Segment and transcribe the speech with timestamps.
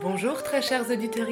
[0.00, 1.28] Bonjour très chers auditeurs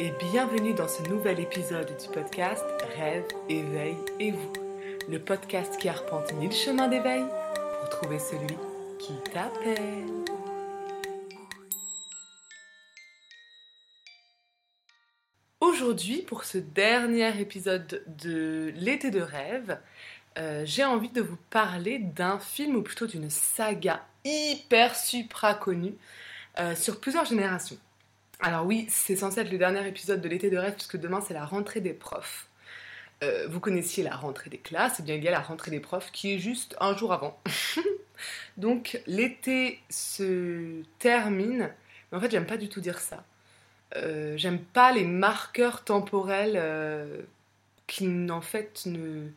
[0.00, 2.64] et bienvenue dans ce nouvel épisode du podcast
[2.96, 4.52] Rêve, éveil et vous.
[5.10, 7.22] Le podcast qui arpente mille chemins d'éveil
[7.78, 8.56] pour trouver celui
[8.98, 10.06] qui t'appelle.
[15.60, 19.78] Aujourd'hui, pour ce dernier épisode de l'été de rêve,
[20.38, 25.94] euh, j'ai envie de vous parler d'un film ou plutôt d'une saga hyper supra connue
[26.58, 27.76] euh, sur plusieurs générations.
[28.40, 31.34] Alors oui, c'est censé être le dernier épisode de l'été de rêve puisque demain c'est
[31.34, 32.48] la rentrée des profs.
[33.24, 35.80] Euh, vous connaissiez la rentrée des classes, et bien il y a la rentrée des
[35.80, 37.40] profs qui est juste un jour avant.
[38.56, 41.70] Donc l'été se termine,
[42.10, 43.24] mais en fait j'aime pas du tout dire ça.
[43.96, 47.22] Euh, j'aime pas les marqueurs temporels euh,
[47.88, 49.28] qui en fait ne,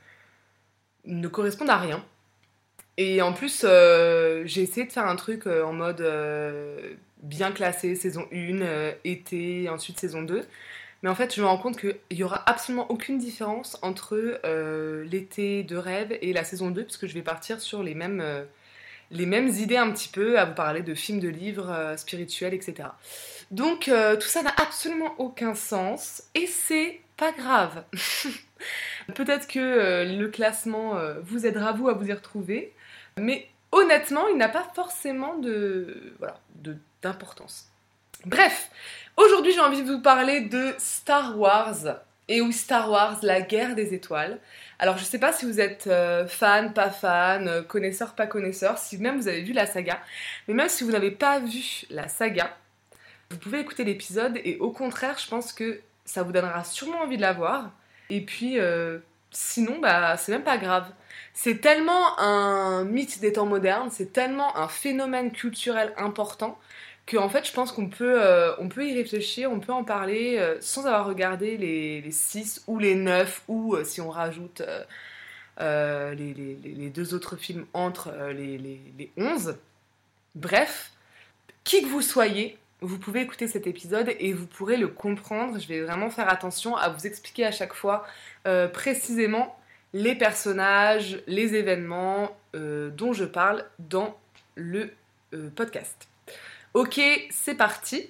[1.05, 2.05] ne correspondent à rien.
[2.97, 3.65] Et en plus,
[4.45, 6.01] j'ai essayé de faire un truc en mode
[7.21, 10.45] bien classé, saison 1, été, ensuite saison 2.
[11.03, 15.03] Mais en fait, je me rends compte qu'il n'y aura absolument aucune différence entre euh,
[15.05, 18.43] l'été de rêve et la saison 2, puisque je vais partir sur les mêmes, euh,
[19.09, 22.53] les mêmes idées un petit peu, à vous parler de films, de livres euh, spirituels,
[22.53, 22.89] etc.
[23.49, 27.83] Donc tout ça n'a absolument aucun sens, et c'est pas grave.
[29.15, 32.71] Peut-être que le classement vous aidera vous à vous y retrouver,
[33.17, 36.39] mais honnêtement, il n'a pas forcément de voilà,
[38.25, 38.69] Bref,
[39.17, 41.99] Aujourd'hui, j'ai envie de vous parler de Star Wars.
[42.27, 44.39] Et oui, Star Wars, la guerre des étoiles.
[44.79, 48.77] Alors, je sais pas si vous êtes euh, fan, pas fan, euh, connaisseur, pas connaisseur,
[48.77, 49.99] si même vous avez vu la saga.
[50.47, 52.57] Mais même si vous n'avez pas vu la saga,
[53.29, 57.17] vous pouvez écouter l'épisode et au contraire, je pense que ça vous donnera sûrement envie
[57.17, 57.71] de la voir.
[58.09, 58.99] Et puis, euh,
[59.29, 60.87] sinon, bah, c'est même pas grave.
[61.33, 66.57] C'est tellement un mythe des temps modernes, c'est tellement un phénomène culturel important
[67.05, 69.83] que en fait je pense qu'on peut, euh, on peut y réfléchir, on peut en
[69.83, 74.09] parler euh, sans avoir regardé les, les 6 ou les 9 ou euh, si on
[74.09, 74.61] rajoute
[75.59, 79.57] les, deux autres films entre les, les 11.
[80.33, 80.91] Bref,
[81.63, 85.59] qui que vous soyez, vous pouvez écouter cet épisode et vous pourrez le comprendre.
[85.59, 88.05] Je vais vraiment faire attention à vous expliquer à chaque fois
[88.73, 89.55] précisément
[89.93, 94.17] les personnages, les événements dont je parle dans
[94.55, 94.89] le
[95.55, 96.10] podcast.
[96.73, 97.01] Ok,
[97.31, 98.09] c'est parti.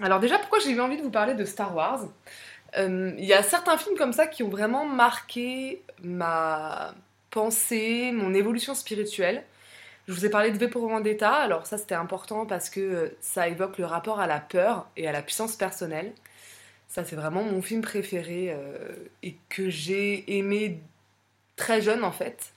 [0.00, 2.02] Alors déjà, pourquoi j'ai eu envie de vous parler de Star Wars
[2.76, 6.94] euh, Il y a certains films comme ça qui ont vraiment marqué ma
[7.30, 9.44] pensée, mon évolution spirituelle.
[10.06, 13.16] Je vous ai parlé de V pour Vendetta, alors ça c'était important parce que euh,
[13.20, 16.12] ça évoque le rapport à la peur et à la puissance personnelle.
[16.88, 20.80] Ça c'est vraiment mon film préféré euh, et que j'ai aimé
[21.56, 22.51] très jeune en fait.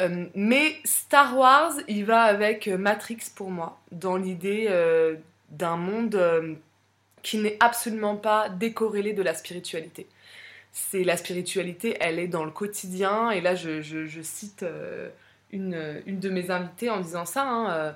[0.00, 5.16] Euh, mais Star Wars, il va avec euh, Matrix pour moi, dans l'idée euh,
[5.50, 6.20] d'un monde
[7.22, 10.06] qui n'est absolument pas décorrélé de la spiritualité.
[10.72, 13.80] C'est la spiritualité, elle est dans le quotidien, et là je,
[14.22, 14.64] cite
[15.52, 17.94] une, une, de mes invitées en disant ça, hein,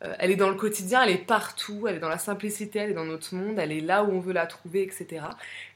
[0.00, 2.94] elle est dans le quotidien, elle est partout, elle est dans la simplicité, elle est
[2.94, 5.26] dans notre monde, elle est là où on veut la trouver, etc.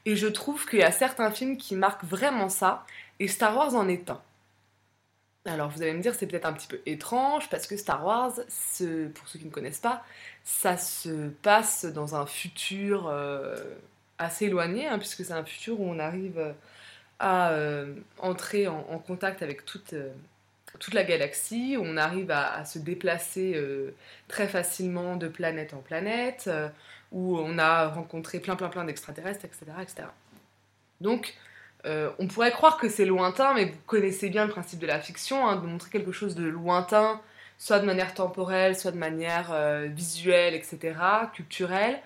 [0.05, 2.85] Et je trouve qu'il y a certains films qui marquent vraiment ça,
[3.19, 4.21] et Star Wars en est un.
[5.45, 8.33] Alors vous allez me dire c'est peut-être un petit peu étrange parce que Star Wars,
[8.33, 10.03] pour ceux qui ne connaissent pas,
[10.43, 13.55] ça se passe dans un futur euh,
[14.17, 16.55] assez éloigné, hein, puisque c'est un futur où on arrive
[17.19, 20.09] à euh, entrer en, contact avec toute, euh,
[20.79, 23.61] toute la galaxie, où on arrive à, se déplacer
[24.27, 26.49] très facilement de planète en planète,
[27.11, 30.07] où on a rencontré plein plein plein d'extraterrestres, etc., etc.
[31.01, 31.35] Donc
[31.85, 34.99] euh, on pourrait croire que c'est lointain, mais vous connaissez bien le principe de la
[34.99, 37.21] fiction, hein, de montrer quelque chose de lointain,
[37.57, 40.95] soit de manière temporelle, soit de manière euh, visuelle, etc.,
[41.33, 41.99] culturelle,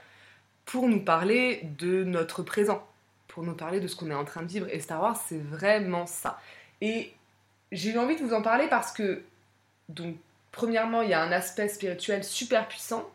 [0.66, 2.86] pour nous parler de notre présent,
[3.28, 4.68] pour nous parler de ce qu'on est en train de vivre.
[4.70, 6.40] Et Star Wars, c'est vraiment ça.
[6.82, 7.14] Et
[7.72, 9.24] j'ai eu envie de vous en parler parce que,
[9.88, 10.16] donc,
[10.52, 13.10] premièrement, il y a un aspect spirituel super puissant,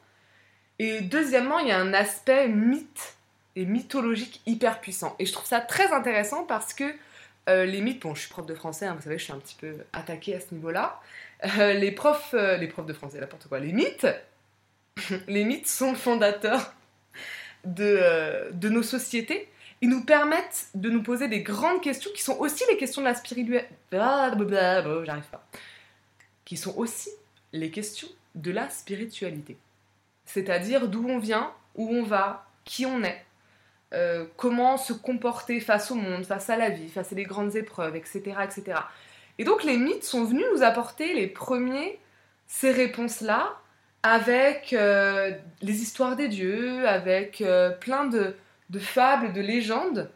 [0.79, 3.17] et deuxièmement, il y a un aspect mythe
[3.57, 5.15] et mythologique hyper puissant.
[5.19, 6.85] Et je trouve ça très intéressant parce que
[7.49, 9.39] euh, les mythes, bon, je suis prof de français, hein, vous savez, je suis un
[9.39, 11.01] petit peu attaquée à ce niveau-là.
[11.59, 14.07] Euh, les profs, euh, les profs de français, n'importe quoi, les mythes,
[15.29, 16.73] les mythes sont fondateurs
[17.65, 19.49] de, de nos sociétés.
[19.83, 23.07] Ils nous permettent de nous poser des grandes questions qui sont aussi les questions de
[23.07, 23.69] la spiritualité.
[23.93, 25.47] J'arrive pas.
[26.47, 27.11] Qui sont aussi
[27.53, 29.59] les questions de la spiritualité.
[30.25, 33.24] C'est-à-dire d'où on vient, où on va, qui on est,
[33.95, 37.57] euh, comment se comporter face au monde, face à la vie, face à des grandes
[37.57, 38.79] épreuves, etc., etc.
[39.39, 41.99] Et donc les mythes sont venus nous apporter les premiers
[42.47, 43.57] ces réponses-là
[44.03, 44.77] avec
[45.63, 47.43] les histoires des dieux, avec
[47.81, 48.37] plein de,
[48.69, 50.11] de, fables, de légendes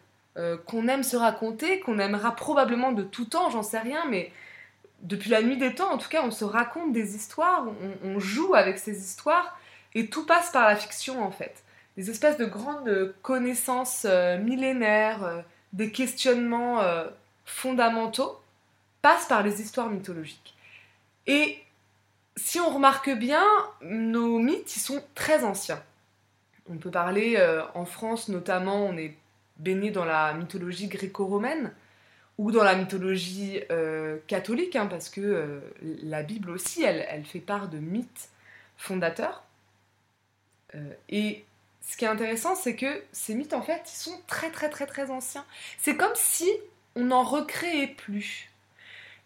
[0.66, 4.30] qu'on aime se raconter, qu'on aimera probablement de tout temps, j'en sais rien, mais
[5.02, 7.66] depuis la nuit des temps, en tout cas, on se raconte des histoires,
[8.04, 9.58] on, joue avec ces histoires,
[9.94, 11.62] et tout passe par la fiction en fait.
[11.98, 15.42] Des espèces de grandes connaissances euh, millénaires, euh,
[15.74, 17.06] des questionnements euh,
[17.44, 18.40] fondamentaux
[19.02, 20.56] passent par les histoires mythologiques.
[21.26, 21.58] Et
[22.36, 23.44] si on remarque bien,
[23.82, 25.82] nos mythes, ils sont très anciens.
[26.70, 27.36] On peut parler
[27.74, 29.14] en France notamment, on est
[29.58, 31.72] baigné dans la mythologie gréco-romaine
[32.38, 37.40] ou dans la mythologie euh, catholique, hein, parce que euh, la Bible aussi, elle, fait
[37.40, 38.30] part de mythes
[38.76, 39.44] fondateurs.
[40.74, 40.92] Euh,
[41.88, 44.85] ce qui est intéressant, c'est que ces mythes, en fait, ils sont très très très
[44.85, 45.46] très anciens.
[45.79, 46.46] C'est comme si
[46.94, 48.50] on n'en recréait plus.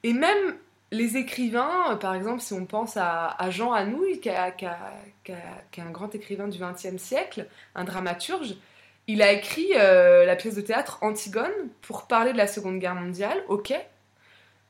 [0.04, 0.56] Et même
[0.92, 6.46] les écrivains, par exemple, si on pense à, Jean Anouilh, qui est un grand écrivain
[6.46, 8.54] du XXe siècle, un dramaturge,
[9.08, 11.50] il a écrit euh, la pièce de théâtre Antigone
[11.80, 13.74] pour parler de la Seconde Guerre mondiale, ok.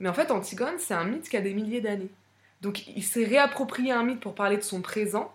[0.00, 2.10] Mais en fait, Antigone, c'est un mythe qui a des milliers d'années.
[2.62, 5.30] Donc il s'est réapproprié un mythe pour parler de son présent,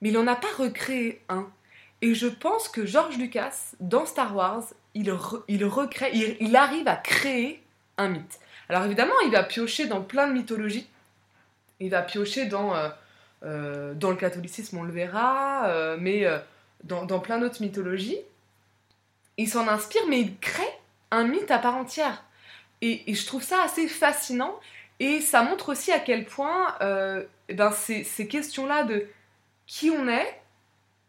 [0.00, 1.48] mais il n'en a pas recréé un.
[2.02, 4.64] Et je pense que George Lucas, dans Star Wars,
[4.94, 5.14] il,
[5.48, 7.62] il recrée, il, arrive à créer
[7.96, 8.40] un mythe.
[8.68, 10.88] Alors évidemment, il va piocher dans plein de mythologies.
[11.80, 12.88] Il va piocher dans, euh,
[13.44, 16.26] euh, dans le catholicisme, on le verra, mais
[16.84, 18.18] dans, plein d'autres mythologies
[19.36, 20.62] il s'en inspire, mais il crée
[21.10, 22.24] un mythe à part entière.
[22.80, 24.58] Et, je trouve ça assez fascinant.
[25.00, 29.06] Et ça montre aussi à quel point euh, eh ben ces, ces questions-là de
[29.66, 30.41] qui on est,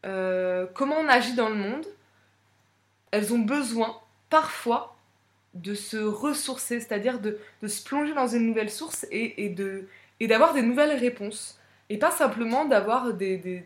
[0.05, 1.85] euh, comment on agit dans le monde,
[3.11, 4.95] elles ont besoin parfois
[5.53, 9.87] de se ressourcer, c'est-à-dire de, se plonger dans une nouvelle source et, de,
[10.19, 11.59] et d'avoir des nouvelles réponses.
[11.89, 13.63] Et pas simplement d'avoir des, des,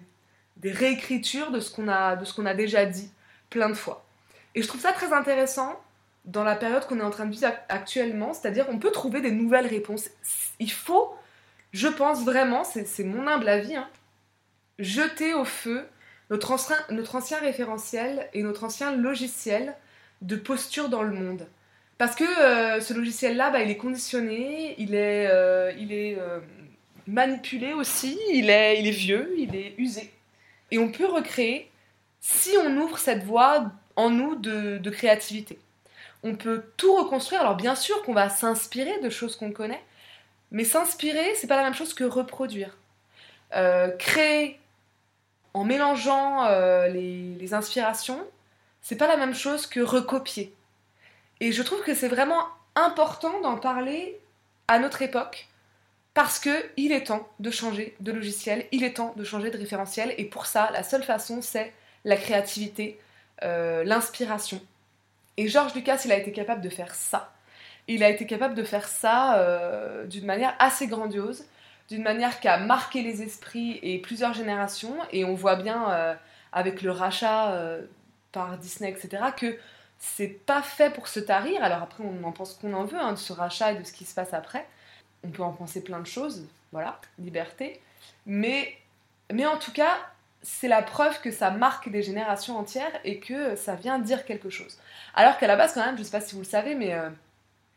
[0.57, 3.09] des, réécritures de ce qu'on a, de ce qu'on a déjà dit
[3.49, 4.05] plein de fois.
[4.53, 5.79] Et je trouve ça très intéressant
[6.25, 9.31] dans la période qu'on est en train de vivre actuellement, c'est-à-dire on peut trouver des
[9.31, 10.09] nouvelles réponses.
[10.59, 11.15] Il faut,
[11.71, 13.87] je pense vraiment, c'est mon humble avis, hein,
[14.77, 15.87] jeter au feu
[16.29, 19.75] notre ancien, référentiel et notre ancien logiciel
[20.21, 21.47] de posture dans le monde.
[21.97, 26.39] Parce que euh, ce logiciel-là, bah, il est conditionné, il est, euh, il est euh,
[27.07, 30.11] manipulé aussi, il est, il est vieux, il est usé.
[30.69, 31.71] Et on peut recréer,
[32.19, 35.57] si on ouvre cette voie en nous de, créativité.
[36.23, 37.41] On peut tout reconstruire.
[37.41, 39.83] Alors bien sûr qu'on va s'inspirer de choses qu'on connaît,
[40.51, 42.77] mais s'inspirer, c'est pas la même chose que reproduire.
[43.97, 44.59] Créer
[45.57, 48.23] en mélangeant euh, les, inspirations,
[48.81, 50.53] c'est pas la même chose que recopier.
[51.39, 52.43] Et je trouve que c'est vraiment
[52.75, 54.19] important d'en parler
[54.67, 55.47] à notre époque
[56.13, 59.57] parce que il est temps de changer de logiciel, il est temps de changer de
[59.57, 61.73] référentiel et pour ça, la seule façon c'est
[62.05, 62.99] la créativité,
[63.43, 64.61] euh, l'inspiration.
[65.37, 67.33] Et George Lucas, il a été capable de faire ça.
[67.87, 71.45] Il a été capable de faire ça euh, d'une manière assez grandiose,
[71.89, 74.95] d'une manière qui a marqué les esprits et plusieurs générations.
[75.11, 76.15] Et on voit bien euh,
[76.51, 77.57] avec le rachat
[78.31, 79.57] par Disney, etc., que
[79.99, 81.63] c'est pas fait pour se tarir.
[81.63, 83.91] Alors après, on en pense qu'on en veut hein, de ce rachat et de ce
[83.91, 84.67] qui se passe après.
[85.23, 87.81] On peut en penser plein de choses, voilà, liberté.
[88.25, 88.77] Mais,
[89.31, 89.97] mais en tout cas,
[90.43, 94.49] c'est la preuve que ça marque des générations entières et que ça vient dire quelque
[94.49, 94.77] chose.
[95.15, 97.09] Alors qu'à la base, quand même, je sais pas si vous le savez, mais euh,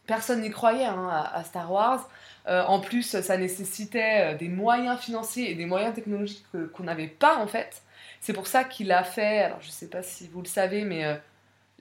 [0.07, 2.09] personne n'y croyait hein, à, Star Wars.
[2.47, 7.09] Euh, en plus, ça nécessitait euh, des moyens financiers et des moyens technologiques qu'on n'avait
[7.09, 7.83] pas en fait.
[8.21, 11.19] C'est pour ça qu'il a fait, alors je sais pas si vous le savez, mais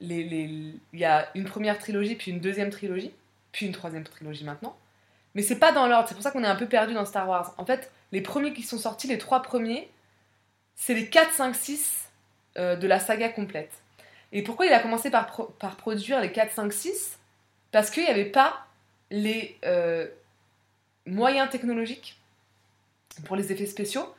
[0.02, 3.14] il y a une première trilogie, puis une deuxième trilogie,
[3.52, 4.78] puis une troisième trilogie maintenant.
[5.36, 7.28] Mais c'est pas dans l'ordre, c'est pour ça qu'on est un peu perdu dans Star
[7.28, 7.54] Wars.
[7.58, 9.90] En fait, les premiers qui sont sortis, les trois premiers,
[10.76, 12.10] c'est les 4, 5, 6
[12.56, 13.72] de la saga complète.
[14.32, 15.28] Et pourquoi il a commencé par,
[15.78, 17.20] produire les 4, 5, 6
[17.72, 18.66] Parce qu'il n'y avait pas
[19.12, 20.08] les euh,
[21.10, 22.20] moyens technologiques
[23.26, 24.14] pour les effets spéciaux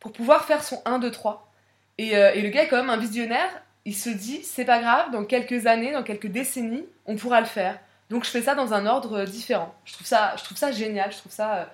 [0.00, 1.50] pour pouvoir faire son 1, 2, 3.
[1.96, 3.48] Et, le gars est quand même un visionnaire,
[3.86, 7.46] il se dit c'est pas grave, dans quelques années, dans quelques décennies, on pourra le
[7.46, 7.78] faire.
[8.10, 9.74] Donc je fais ça dans un ordre différent.
[9.84, 11.54] Je trouve ça, je trouve ça génial, je trouve ça.
[11.54, 11.64] Euh,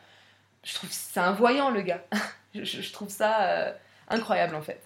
[0.62, 2.02] je trouve c'est un voyant le gars.
[2.54, 3.42] je, je, trouve ça.
[3.42, 3.72] Euh,
[4.10, 4.80] incroyable en fait.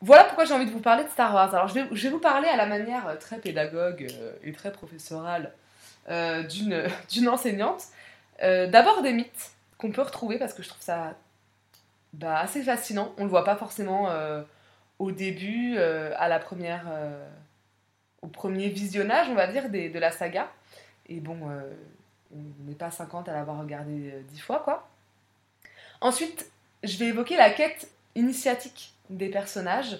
[0.00, 1.52] Voilà pourquoi j'ai envie de vous parler de Star Wars.
[1.54, 4.06] Alors je vais, vous parler à la manière euh, très pédagogue
[4.44, 5.52] et très professorale
[6.48, 7.84] d'une enseignante.
[8.40, 11.14] D'abord des mythes qu'on peut retrouver parce que je trouve ça
[12.12, 13.12] bah, assez fascinant.
[13.16, 14.08] On ne le voit pas forcément
[14.98, 16.86] au début, à la première,
[18.22, 20.50] au premier visionnage, on va dire, de la saga.
[21.08, 21.38] Et bon,
[22.34, 24.88] on n'est pas 50 à l'avoir regardé 10 fois, quoi.
[26.00, 26.50] Ensuite,
[26.84, 29.98] je vais évoquer la quête initiatique des personnages,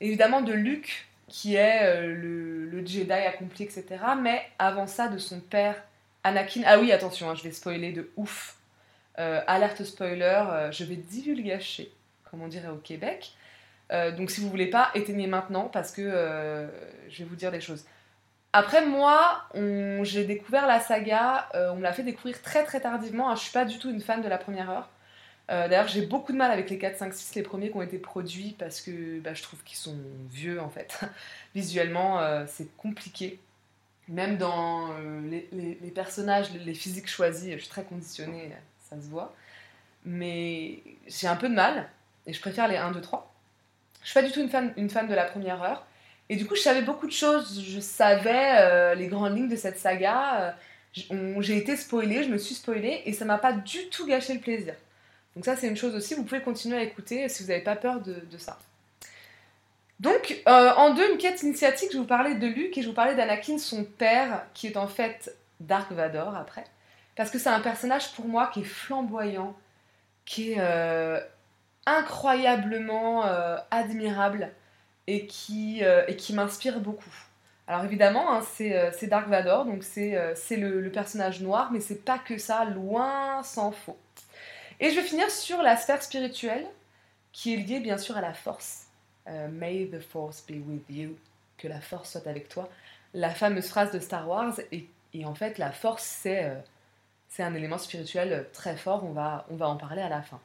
[0.00, 3.84] évidemment de Luke, qui est euh, le, Jedi accompli, etc.
[4.20, 5.76] Mais avant ça, de son père,
[6.24, 6.62] Anakin.
[6.64, 8.56] Ah oui, attention, hein, je vais spoiler de ouf.
[9.18, 11.92] Euh, alerte spoiler, euh, je vais divulgacher,
[12.30, 13.32] comme on dirait au Québec.
[13.90, 16.02] donc si vous voulez pas, éteignez maintenant parce que
[17.08, 17.84] je vais vous dire des choses.
[18.52, 19.44] Après, moi,
[20.02, 23.30] j'ai découvert la saga, on l'a fait découvrir très très tardivement.
[23.30, 24.88] Hein, je suis pas du tout une fan de la première heure.
[25.50, 27.82] Euh, d'ailleurs, j'ai beaucoup de mal avec les 4, 5, 6, les premiers qui ont
[27.82, 29.96] été produits, parce que bah, je trouve qu'ils sont
[30.30, 31.00] vieux en fait.
[31.54, 33.40] Visuellement, euh, c'est compliqué.
[34.08, 38.52] Même dans euh, les, personnages, les physiques choisis, je suis très conditionnée,
[38.88, 39.34] ça se voit.
[40.04, 41.88] Mais j'ai un peu de mal,
[42.26, 43.34] et je préfère les 1, 2, 3.
[44.02, 45.86] Je suis pas du tout une fan, une de la première heure.
[46.30, 47.62] Et du coup, je savais beaucoup de choses.
[47.62, 50.56] Je savais les grandes lignes de cette saga.
[50.94, 54.40] j'ai été spoilée, je me suis spoilée, et ça m'a pas du tout gâché le
[54.40, 54.74] plaisir.
[55.34, 57.76] Donc ça, c'est une chose aussi, vous pouvez continuer à écouter si vous n'avez pas
[57.76, 58.58] peur de, ça.
[60.00, 62.94] Donc, euh, en deux, une quête initiatique, je vous parlais de Luke et je vous
[62.94, 66.64] parlais d'Anakin, son père, qui est en fait Dark Vador après.
[67.16, 69.56] Parce que c'est un personnage pour moi qui est flamboyant,
[70.24, 71.20] qui est euh,
[71.86, 74.50] incroyablement euh, admirable
[75.06, 75.82] et qui,
[76.32, 77.14] m'inspire beaucoup.
[77.66, 80.16] Alors évidemment, hein, c'est Dark Vador, donc c'est
[80.50, 83.96] le, le, personnage noir, mais c'est pas que ça, loin s'en faut.
[84.80, 86.66] Et je vais finir sur la sphère spirituelle,
[87.32, 88.86] qui est liée bien sûr à la force.
[89.26, 91.16] Euh, May the force be with you,
[91.56, 92.68] que la force soit avec toi.
[93.14, 94.88] La fameuse phrase de Star Wars, et,
[95.24, 96.54] en fait la force c'est euh,
[97.28, 100.40] c'est un élément spirituel très fort, on va, on va en parler à la fin.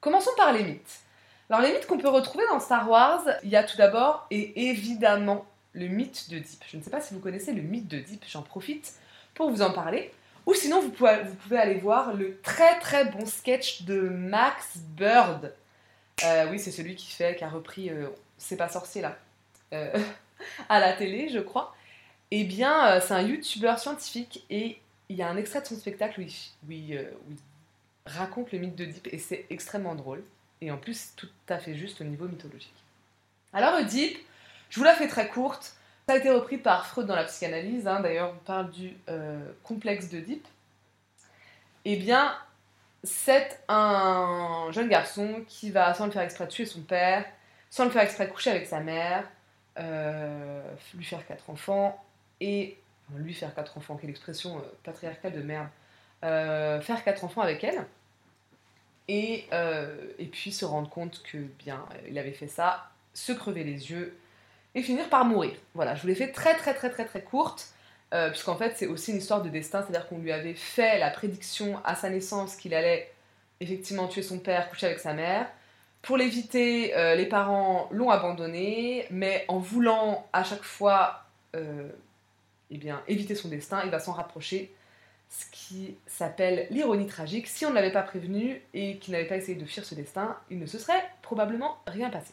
[0.00, 1.00] Commençons par les mythes.
[1.48, 4.68] Alors les mythes qu'on peut retrouver dans Star Wars, il y a tout d'abord et
[4.68, 6.64] évidemment le mythe de Deep.
[6.68, 8.94] Je ne sais pas si vous connaissez le mythe de Deep, j'en profite
[9.34, 10.12] pour vous en parler.
[10.46, 15.54] Ou sinon, vous pouvez, aller voir le très très bon sketch de Max Bird.
[16.24, 18.08] Euh, oui, c'est celui qui fait, qui a repris euh,
[18.38, 19.16] C'est pas sorcier là,
[19.72, 19.92] euh,
[20.68, 21.74] à la télé, je crois.
[22.30, 26.20] Eh bien, c'est un youtubeur scientifique et il y a un extrait de son spectacle
[26.20, 27.06] où il,
[28.06, 30.24] raconte le mythe de Deep et c'est extrêmement drôle.
[30.60, 32.72] Et en plus, tout à fait juste au niveau mythologique.
[33.52, 34.18] Alors, Deep,
[34.70, 35.76] je vous la fais très courte.
[36.12, 38.00] Ça a été repris par Freud dans la psychanalyse, hein.
[38.00, 40.46] d'ailleurs on parle du euh, complexe d'Oedipe.
[41.86, 42.36] Eh bien,
[43.02, 47.24] c'est un jeune garçon qui va, sans le faire exprès, tuer son père,
[47.70, 49.26] sans le faire exprès, coucher avec sa mère,
[49.78, 52.04] euh, lui faire quatre enfants,
[52.42, 52.76] et...
[53.14, 55.68] lui faire quatre enfants, quelle expression euh, patriarcale de merde.
[56.20, 57.86] faire quatre enfants avec elle,
[59.08, 59.46] et,
[60.18, 64.14] et puis se rendre compte que, bien, il avait fait ça, se crever les yeux,
[64.74, 65.52] et finir par mourir.
[65.74, 67.68] Voilà, je vous l'ai fait très très très très très courte,
[68.14, 71.10] euh, puisqu'en fait c'est aussi une histoire de destin, c'est-à-dire qu'on lui avait fait la
[71.10, 73.12] prédiction à sa naissance qu'il allait
[73.60, 75.46] effectivement tuer son père, coucher avec sa mère.
[76.02, 81.22] Pour l'éviter, euh, les parents l'ont abandonné, mais en voulant à chaque fois
[81.54, 81.88] euh,
[82.70, 84.74] eh bien, éviter son destin, il va s'en rapprocher,
[85.28, 87.46] ce qui s'appelle l'ironie tragique.
[87.46, 90.36] Si on ne l'avait pas prévenu et qu'il n'avait pas essayé de fuir ce destin,
[90.50, 92.32] il ne se serait probablement rien passé.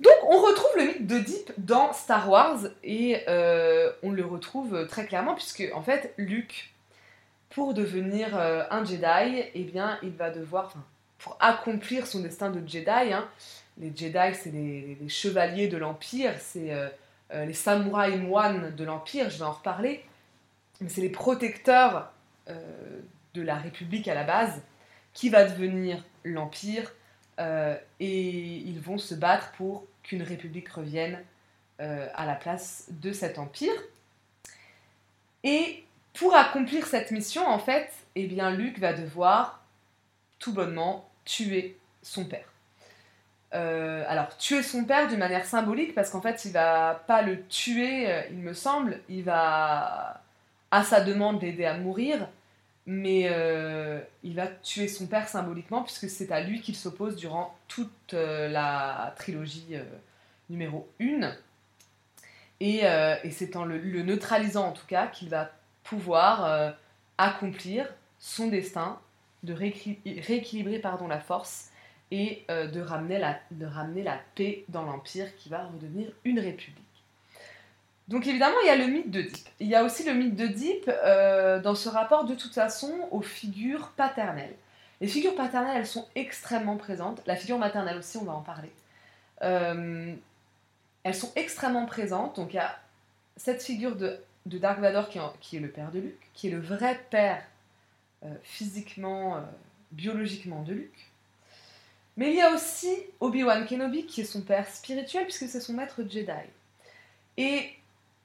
[0.00, 5.06] Donc on retrouve le mythe Deep dans Star Wars et euh, on le retrouve très
[5.06, 6.72] clairement puisque en fait Luke,
[7.50, 10.72] pour devenir euh, un Jedi, eh bien il va devoir,
[11.18, 13.28] pour accomplir son destin de Jedi, hein,
[13.78, 16.88] les Jedi c'est les, chevaliers de l'Empire, c'est euh,
[17.44, 20.04] les samouraïs moines de l'Empire, je vais en reparler,
[20.80, 22.12] mais c'est les protecteurs
[22.48, 24.60] de la République à la base
[25.14, 26.92] qui va devenir l'Empire
[27.38, 31.18] et ils vont se battre pour qu'une république revienne
[31.80, 33.72] euh, à la place de cet empire.
[35.42, 39.64] Et pour accomplir cette mission, en fait, eh Luc va devoir
[40.38, 42.44] tout bonnement tuer son père.
[43.54, 47.42] Euh, alors, tuer son père d'une manière symbolique, parce qu'en fait, il va pas le
[47.46, 50.22] tuer, euh, il me semble, il va,
[50.70, 52.28] à sa demande, l'aider à mourir,
[52.86, 53.30] mais
[54.22, 59.14] il va tuer son père symboliquement puisque c'est à lui qu'il s'oppose durant toute la
[59.16, 59.76] trilogie
[60.50, 61.32] numéro 1.
[62.60, 62.82] Et,
[63.30, 65.50] c'est en le, neutralisant en tout cas qu'il va
[65.84, 66.74] pouvoir
[67.18, 68.98] accomplir son destin,
[69.42, 71.70] de rééquilibrer pardon, la force
[72.10, 76.81] et de ramener la paix dans l'Empire qui va redevenir une république.
[78.12, 79.48] Donc évidemment, il y a le mythe Deep.
[79.58, 83.22] Il y a aussi le mythe Deep euh, dans ce rapport de toute façon aux
[83.22, 84.54] figures paternelles.
[85.00, 87.22] Les figures paternelles, elles sont extrêmement présentes.
[87.24, 88.70] La figure maternelle aussi, on va en parler.
[89.40, 90.14] Euh,
[91.04, 92.36] elles sont extrêmement présentes.
[92.36, 92.78] Donc il y a
[93.38, 95.08] cette figure de, Dark Vador
[95.40, 97.42] qui, est le père de Luke, qui est le vrai père
[98.26, 99.42] euh, physiquement
[99.90, 101.10] biologiquement de Luke.
[102.18, 105.72] Mais il y a aussi Obi-Wan Kenobi qui est son père spirituel puisque c'est son
[105.72, 106.30] maître Jedi.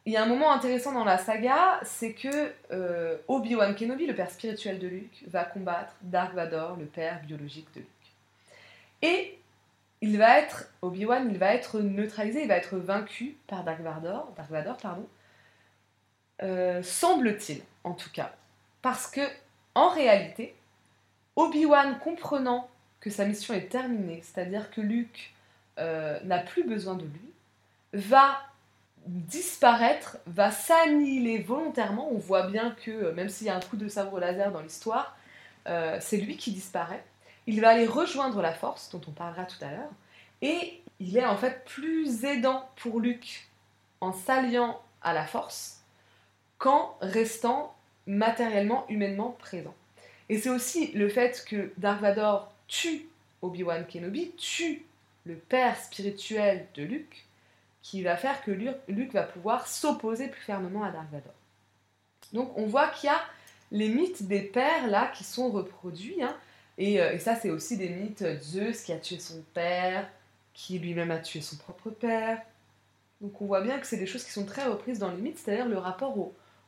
[0.07, 4.15] Il y a un moment intéressant dans la saga, c'est que euh, Obi-Wan Kenobi, le
[4.15, 7.89] père spirituel de Luke, va combattre Dark Vador, le père biologique de Luke.
[9.01, 9.37] Et
[9.99, 14.33] il va être, Obi-Wan, il va être neutralisé, il va être vaincu par Dark Vador,
[14.49, 15.05] Vador pardon,
[16.41, 18.33] euh, semble-t-il, en tout cas.
[18.81, 19.27] Parce que,
[19.75, 20.55] en réalité,
[21.35, 22.69] Obi-Wan comprenant
[23.01, 25.33] que sa mission est terminée, c'est-à-dire que Luke
[25.79, 27.33] euh, n'a plus besoin de lui,
[27.91, 28.39] va
[29.07, 32.09] disparaître, va s'annihiler volontairement.
[32.11, 34.61] On voit bien que, euh, même s'il y a un coup de sabre laser dans
[34.61, 35.17] l'histoire,
[35.99, 37.03] c'est lui qui disparaît.
[37.45, 39.89] Il va aller rejoindre la force, dont on parlera tout à l'heure,
[40.41, 43.49] et il est en fait plus aidant pour Luke
[43.99, 45.81] en s'alliant à la force
[46.57, 49.75] qu'en restant matériellement, humainement présent.
[50.29, 53.07] Et c'est aussi le fait que Dark Vador tue
[53.41, 54.85] Obi-Wan Kenobi, tue
[55.25, 57.26] le père spirituel de Luke,
[57.87, 61.33] qui va faire que Luke va pouvoir s'opposer plus fermement à Dark Vador.
[62.33, 63.21] Donc on voit qu'il y a
[63.71, 66.35] les mythes des pères là qui sont reproduits, hein.
[66.77, 70.09] et, euh, et, ça c'est aussi des mythes Zeus qui a tué son père,
[70.53, 72.41] qui lui-même a tué son propre père.
[73.21, 75.37] Donc on voit bien que c'est des choses qui sont très reprises dans les mythes,
[75.37, 76.17] c'est-à-dire le rapport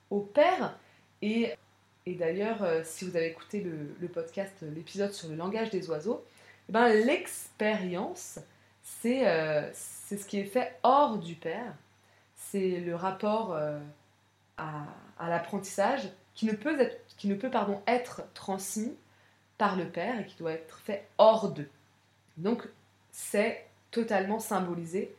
[0.10, 0.78] au, père
[1.22, 5.90] et d'ailleurs, euh, si vous avez écouté le, podcast, euh, l'épisode sur le langage des
[5.90, 6.24] oiseaux,
[6.70, 8.40] eh ben, l'expérience,
[9.06, 9.70] euh,
[10.10, 11.76] c'est ce qui est fait hors du père.
[12.36, 13.56] C'est le rapport
[14.58, 14.88] à,
[15.20, 17.32] l'apprentissage qui ne peut, être, qui
[17.86, 18.96] être transmis
[19.60, 21.70] par le père et qui doit être fait hors d'eux.
[22.38, 22.68] Donc,
[23.12, 25.14] c'est totalement symbolisé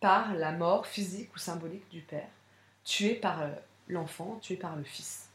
[0.00, 2.28] par la mort physique ou symbolique du père,
[2.84, 3.46] tué par
[3.88, 5.30] l'enfant, tué par le fils.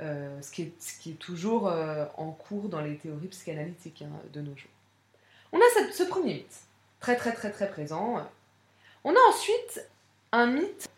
[0.00, 4.56] Euh, ce, qui est, toujours euh, en cours dans les théories psychanalytiques hein, de nos
[4.56, 4.70] jours.
[5.52, 6.67] On a ce premier mythe,
[7.00, 8.26] très très très très présent.
[9.04, 9.86] On a ensuite
[10.32, 10.88] un mythe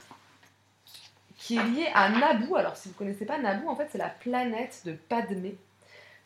[1.36, 2.56] qui est lié à Naboo.
[2.56, 5.56] Alors si vous ne connaissez pas Naboo, en fait c'est la planète de Padmé.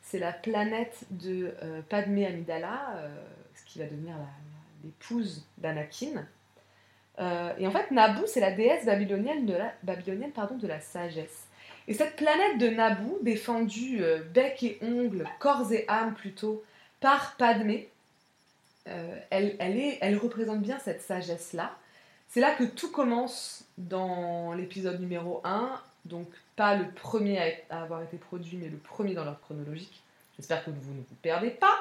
[0.03, 2.95] C'est la planète de euh, Padmé Amidala,
[3.55, 4.15] ce qui va devenir
[4.85, 6.27] l'épouse d'Anakin.
[7.19, 11.49] et en fait, Naboo, c'est la déesse babylonienne de la, babylonienne, pardon, de la sagesse.
[11.87, 16.65] Et cette planète de Naboo, défendue euh, bec et ongles, corps et âme plutôt,
[17.01, 17.91] par Padmé,
[18.88, 21.77] euh, elle, représente bien cette sagesse-là.
[22.29, 28.03] C'est là que tout commence dans l'épisode numéro 1, donc pas le premier à, avoir
[28.03, 30.03] été produit, mais le premier dans l'ordre chronologique.
[30.37, 31.79] J'espère que vous ne vous perdez pas.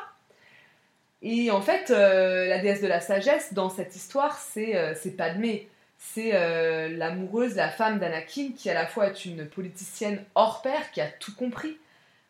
[1.21, 5.69] Et en fait, euh, la déesse de la sagesse, dans cette histoire, c'est Padmé
[6.03, 10.91] c'est euh, l'amoureuse, la femme d'Anakin, qui à la fois est une politicienne hors pair,
[10.91, 11.77] qui a tout compris,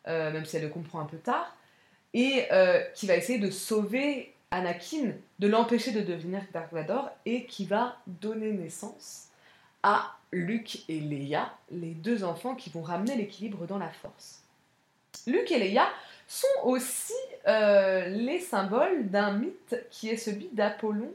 [0.06, 1.56] euh, même si elle le comprend un peu tard,
[2.14, 7.44] et euh, qui va essayer de sauver Anakin, de l'empêcher de devenir Dark Vador, et
[7.44, 9.28] qui va donner naissance
[9.82, 14.42] à Luke et Leia, les deux enfants qui vont ramener l'équilibre dans la force.
[15.26, 15.86] Luke et Leia
[16.26, 17.12] sont aussi
[17.46, 21.12] les symboles d'un mythe qui est celui d'Apollon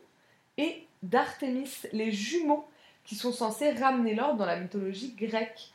[0.57, 2.67] et d'Artémis, les jumeaux
[3.05, 5.71] qui sont censés ramener l'ordre dans la mythologie grecque.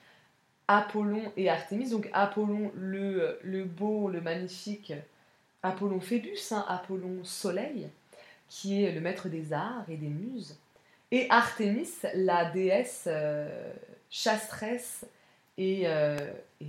[0.66, 4.94] Apollon et Artémis, donc Apollon le beau, le magnifique,
[5.64, 7.88] Apollon Phébus, hein, Apollon Soleil,
[8.48, 10.56] qui est le maître des arts et des muses,
[11.10, 13.72] et Artémis, la déesse euh,
[15.58, 16.66] euh, et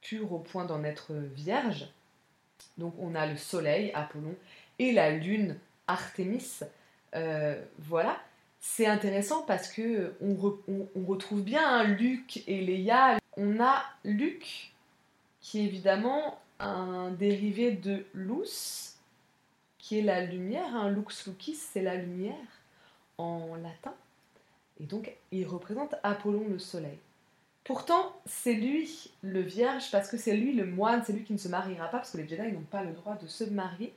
[0.00, 1.88] pure au point d'en être vierge.
[2.76, 4.34] Donc on a le soleil, Apollon,
[4.78, 6.60] et la lune, Artémis,
[7.14, 8.20] euh, voilà,
[8.60, 10.34] c'est intéressant parce que on,
[11.06, 13.18] retrouve bien Luc et Léa.
[13.36, 14.72] On a Luc
[15.40, 18.94] qui évidemment un dérivé de Luz,
[19.78, 20.88] qui est la lumière.
[20.88, 22.34] Lux Lucis, c'est la lumière
[23.18, 23.94] en latin.
[24.80, 26.98] Et donc, il représente Apollon le soleil.
[27.64, 31.38] Pourtant, c'est lui le vierge parce que c'est lui le moine, c'est lui qui ne
[31.38, 33.92] se mariera pas parce que les Jedi n'ont pas le droit de se marier.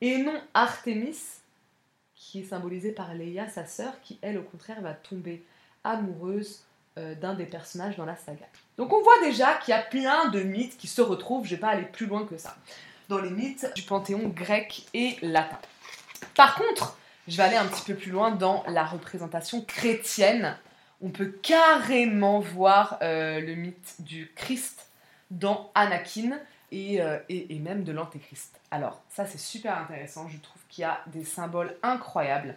[0.00, 1.18] Et non Artémis,
[2.14, 5.44] qui est symbolisée par Leia, sa sœur, qui elle au contraire va tomber
[5.84, 6.64] amoureuse
[6.98, 8.44] euh, d'un des personnages dans la saga.
[8.76, 11.60] Donc on voit déjà qu'il y a plein de mythes qui se retrouvent, je vais
[11.60, 12.56] pas aller plus loin que ça,
[13.08, 15.58] dans les mythes du panthéon grec et latin.
[16.34, 20.56] Par contre, je vais aller un petit peu plus loin dans la représentation chrétienne.
[21.00, 24.86] On peut carrément voir euh, le mythe du Christ
[25.30, 26.38] dans Anakin
[26.72, 28.60] et, euh, et, et même de l'Antéchrist.
[28.70, 32.56] Alors ça c'est super intéressant, je trouve qui a des symboles incroyables.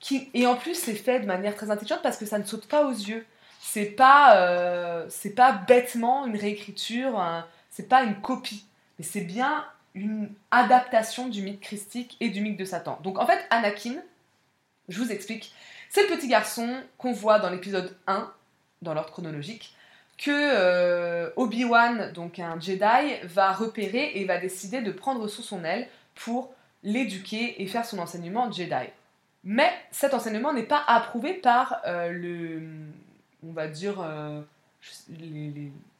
[0.00, 2.66] Qui, et en plus, c'est fait de manière très intelligente parce que ça ne saute
[2.66, 3.24] pas aux yeux.
[3.64, 7.22] C'est pas, euh, c'est pas bêtement une réécriture.
[7.70, 8.66] c'est pas une copie,
[8.98, 12.98] mais c'est bien une adaptation du mythe christique et du mythe de Satan.
[13.04, 13.94] Donc en fait, Anakin,
[14.88, 15.54] je vous explique,
[15.90, 18.32] c'est le petit garçon qu'on voit dans l'épisode 1,
[18.82, 19.76] dans l'ordre chronologique,
[20.18, 25.64] que euh, Obi-Wan, donc un Jedi, va repérer et va décider de prendre sous son
[25.64, 28.90] aile pour l'éduquer et faire son enseignement Jedi.
[29.44, 32.62] Mais cet enseignement n'est pas approuvé par euh, le,
[33.46, 34.40] on va dire, euh,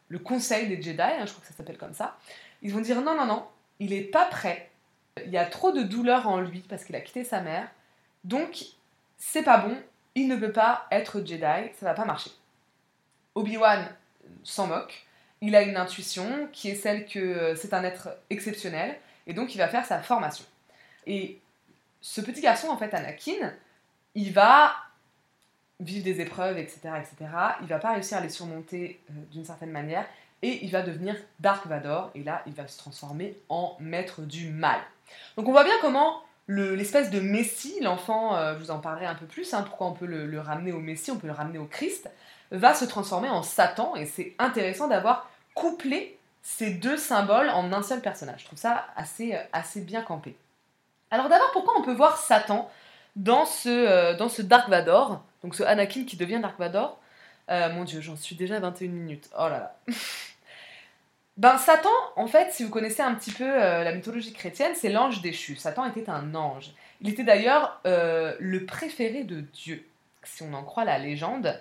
[0.09, 2.17] le conseil des Jedi, hein, je crois que ça s'appelle comme ça.
[2.63, 3.47] Ils vont dire non, non, non,
[3.81, 4.71] il n'est pas prêt.
[5.25, 7.69] Il y a trop de douleur en lui parce qu'il a quitté sa mère.
[8.25, 8.65] Donc,
[9.19, 9.77] c'est pas bon,
[10.15, 12.31] il ne peut pas être Jedi, ça va pas marcher.
[13.35, 13.89] Obi-Wan
[14.45, 15.07] s'en moque.
[15.41, 19.55] Il a une intuition qui est celle que euh, c'est un être exceptionnel et donc
[19.55, 20.45] il va faire sa formation.
[21.07, 21.41] Et
[22.01, 23.53] ce petit garçon, en fait, Anakin,
[24.15, 24.75] il va
[25.85, 27.31] vivre des épreuves, etc., etc.
[27.63, 30.07] Il va pas réussir à les surmonter euh, d'une certaine manière
[30.43, 34.51] et il va devenir Dark Vador et là, il va se transformer en maître du
[34.51, 34.81] mal.
[35.37, 39.15] Donc on voit bien comment l'espèce de Messie, l'enfant, euh, je vous en parlerai un
[39.15, 41.67] peu plus, hein, pourquoi on peut le, ramener au Messie, on peut le ramener au
[41.67, 42.11] Christ,
[42.51, 47.83] va se transformer en Satan et c'est intéressant d'avoir couplé ces deux symboles en un
[47.83, 48.41] seul personnage.
[48.41, 50.37] Je trouve ça assez, euh, assez bien campé.
[51.11, 52.69] Alors d'abord, pourquoi on peut voir Satan
[53.17, 57.01] dans ce, euh, dans ce Dark Vador, donc ce Anakin qui devient Dark Vador
[57.51, 59.31] euh, Mon dieu, j'en suis déjà à 21 minutes.
[59.39, 59.77] Oh là là.
[61.37, 64.91] ben Satan, en fait, si vous connaissez un petit peu euh, la mythologie chrétienne, c'est
[64.91, 65.57] l'ange déchu.
[65.57, 66.73] Satan était un ange.
[67.01, 69.85] Il était d'ailleurs le préféré de Dieu,
[70.23, 71.59] si on en croit la légende.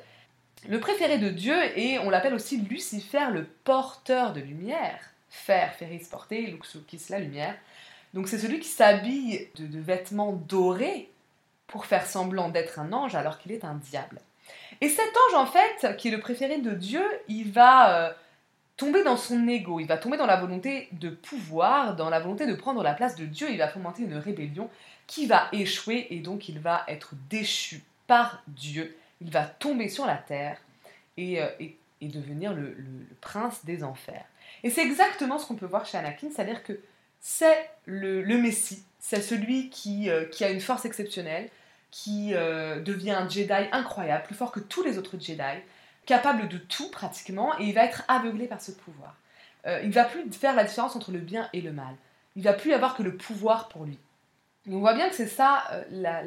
[0.69, 4.99] Le préféré de Dieu, et on l'appelle aussi Lucifer, le porteur de lumière.
[5.29, 7.55] Fer, feris porté, luxukis, la lumière.
[8.13, 11.09] Donc c'est celui qui s'habille de, vêtements dorés
[11.71, 14.19] pour faire semblant d'être un ange alors qu'il est un diable.
[14.81, 18.13] Et cet ange, en fait, qui est le préféré de Dieu, il va euh,
[18.77, 22.47] tomber dans son ego, il va tomber dans la volonté de pouvoir, dans la volonté
[22.47, 24.69] de prendre la place de Dieu, il va fomenter une rébellion
[25.07, 30.05] qui va échouer et donc il va être déchu par Dieu, il va tomber sur
[30.05, 30.57] la terre
[31.15, 31.47] et, euh,
[32.01, 32.75] devenir le,
[33.21, 34.25] prince des enfers.
[34.63, 36.79] Et c'est exactement ce qu'on peut voir chez Anakin, c'est-à-dire que
[37.19, 41.51] c'est le, Messie, c'est celui qui, euh, qui, a une force exceptionnelle,
[41.91, 45.59] qui euh, devient un Jedi incroyable, plus fort que tous les autres Jedi,
[46.05, 49.15] capable de tout pratiquement, et il va être aveuglé par ce pouvoir.
[49.67, 51.95] Euh, il ne va plus faire la différence entre le bien et le mal.
[52.35, 53.99] Il va plus avoir que le pouvoir pour lui.
[54.69, 56.23] on voit bien que c'est ça la,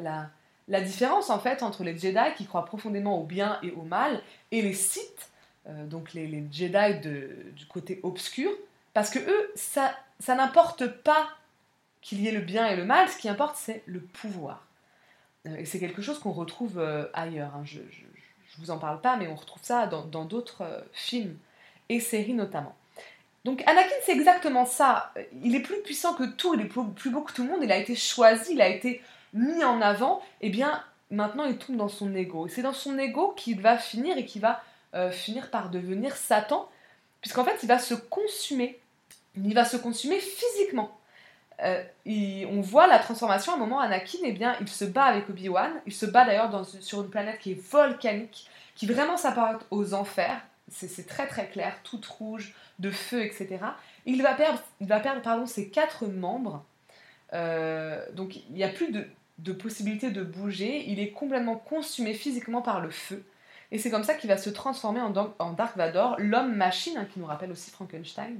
[0.67, 4.21] la, différence en fait entre les Jedi qui croient profondément au bien et au mal,
[4.51, 5.31] et les Sith,
[5.67, 8.51] donc les, Jedi du côté obscur,
[8.93, 9.95] parce que eux, ça
[10.27, 11.27] n'importe pas
[12.01, 14.64] qu'il y ait le bien et le mal, ce qui importe, c'est le pouvoir.
[15.47, 17.51] Euh, et c'est quelque chose qu'on retrouve euh, ailleurs.
[17.55, 17.63] Hein.
[17.65, 17.85] Je ne
[18.59, 21.37] vous en parle pas, mais on retrouve ça dans d'autres euh, films
[21.89, 22.75] et séries notamment.
[23.43, 25.13] Donc Anakin, c'est exactement ça.
[25.43, 27.71] Il est plus puissant que tout, il est plus beau que tout le monde, il
[27.71, 29.01] a été choisi, il a été
[29.33, 30.21] mis en avant.
[30.41, 32.47] Et eh bien, maintenant, il tombe dans son ego.
[32.47, 34.63] Et c'est dans son ego qu'il va finir et qu'il va
[35.11, 36.69] finir par devenir Satan,
[37.19, 38.79] puisqu'en fait, il va se consumer
[39.43, 40.97] il va se consumer physiquement.
[41.63, 41.83] Euh,
[42.49, 45.71] on voit la transformation à un moment, Anakin, eh bien, il se bat avec Obi-Wan,
[45.85, 50.41] il se bat d'ailleurs sur une planète qui est volcanique, qui vraiment s'apparente aux enfers,
[50.69, 53.59] c'est très très clair, toute rouge, de feu, etc.
[54.05, 56.63] Il va perdre, il va perdre pardon, ses quatre membres,
[57.33, 62.61] euh, donc il n'y a plus de, possibilité de bouger, il est complètement consumé physiquement
[62.61, 63.23] par le feu,
[63.71, 65.09] et c'est comme ça qu'il va se transformer en,
[65.51, 68.39] Dark Vador, l'homme-machine, hein, qui nous rappelle aussi Frankenstein,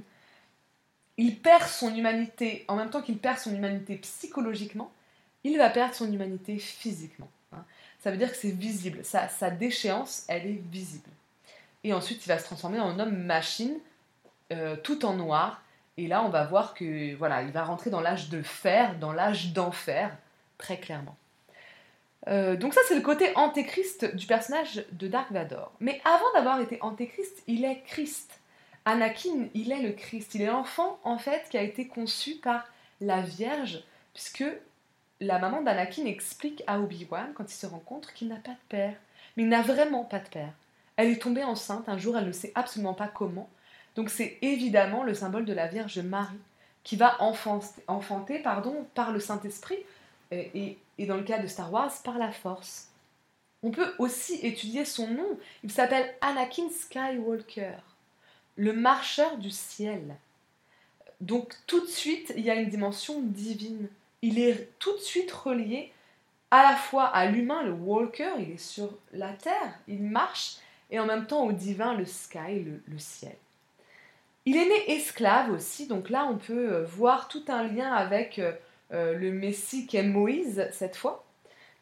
[1.16, 4.92] il perd son humanité, en même temps qu'il perd son humanité psychologiquement,
[5.44, 7.28] il va perdre son humanité physiquement.
[7.52, 7.64] Hein.
[8.00, 11.08] Ça veut dire que c'est visible, sa, sa, déchéance, elle est visible.
[11.84, 13.78] Et ensuite, il va se transformer en homme machine,
[14.52, 15.62] euh, tout en noir.
[15.96, 19.12] Et là, on va voir que voilà, il va rentrer dans l'âge de fer, dans
[19.12, 20.16] l'âge d'enfer,
[20.58, 21.16] très clairement.
[22.28, 25.72] Euh, donc ça, c'est le côté antéchrist du personnage de Dark Vador.
[25.80, 28.40] Mais avant d'avoir été antéchrist, il est Christ.
[28.86, 32.64] Anakin, il est le Christ, il est l'enfant en fait qui a été conçu par
[33.00, 33.82] la Vierge,
[34.14, 34.44] puisque
[35.20, 38.94] la maman d'Anakin explique à Obi-Wan quand ils se rencontrent qu'il n'a pas de père.
[39.36, 40.52] Mais il n'a vraiment pas de père.
[40.96, 43.50] Elle est tombée enceinte un jour, elle ne sait absolument pas comment.
[43.96, 46.38] Donc c'est évidemment le symbole de la Vierge Marie
[46.84, 49.78] qui va enfanter, pardon, par le Saint-Esprit
[50.30, 52.90] et, et dans le cas de Star Wars par la Force.
[53.64, 55.38] On peut aussi étudier son nom.
[55.64, 57.78] Il s'appelle Anakin Skywalker
[58.56, 60.16] le marcheur du ciel.
[61.20, 63.88] Donc tout de suite, il y a une dimension divine.
[64.22, 65.92] Il est tout de suite relié
[66.50, 70.56] à la fois à l'humain, le walker, il est sur la terre, il marche,
[70.90, 73.34] et en même temps au divin, le sky, le, ciel.
[74.44, 78.38] Il est né esclave aussi, donc là on peut euh, voir tout un lien avec
[78.38, 78.52] euh,
[78.92, 81.24] euh, le Messie qui est Moïse cette fois,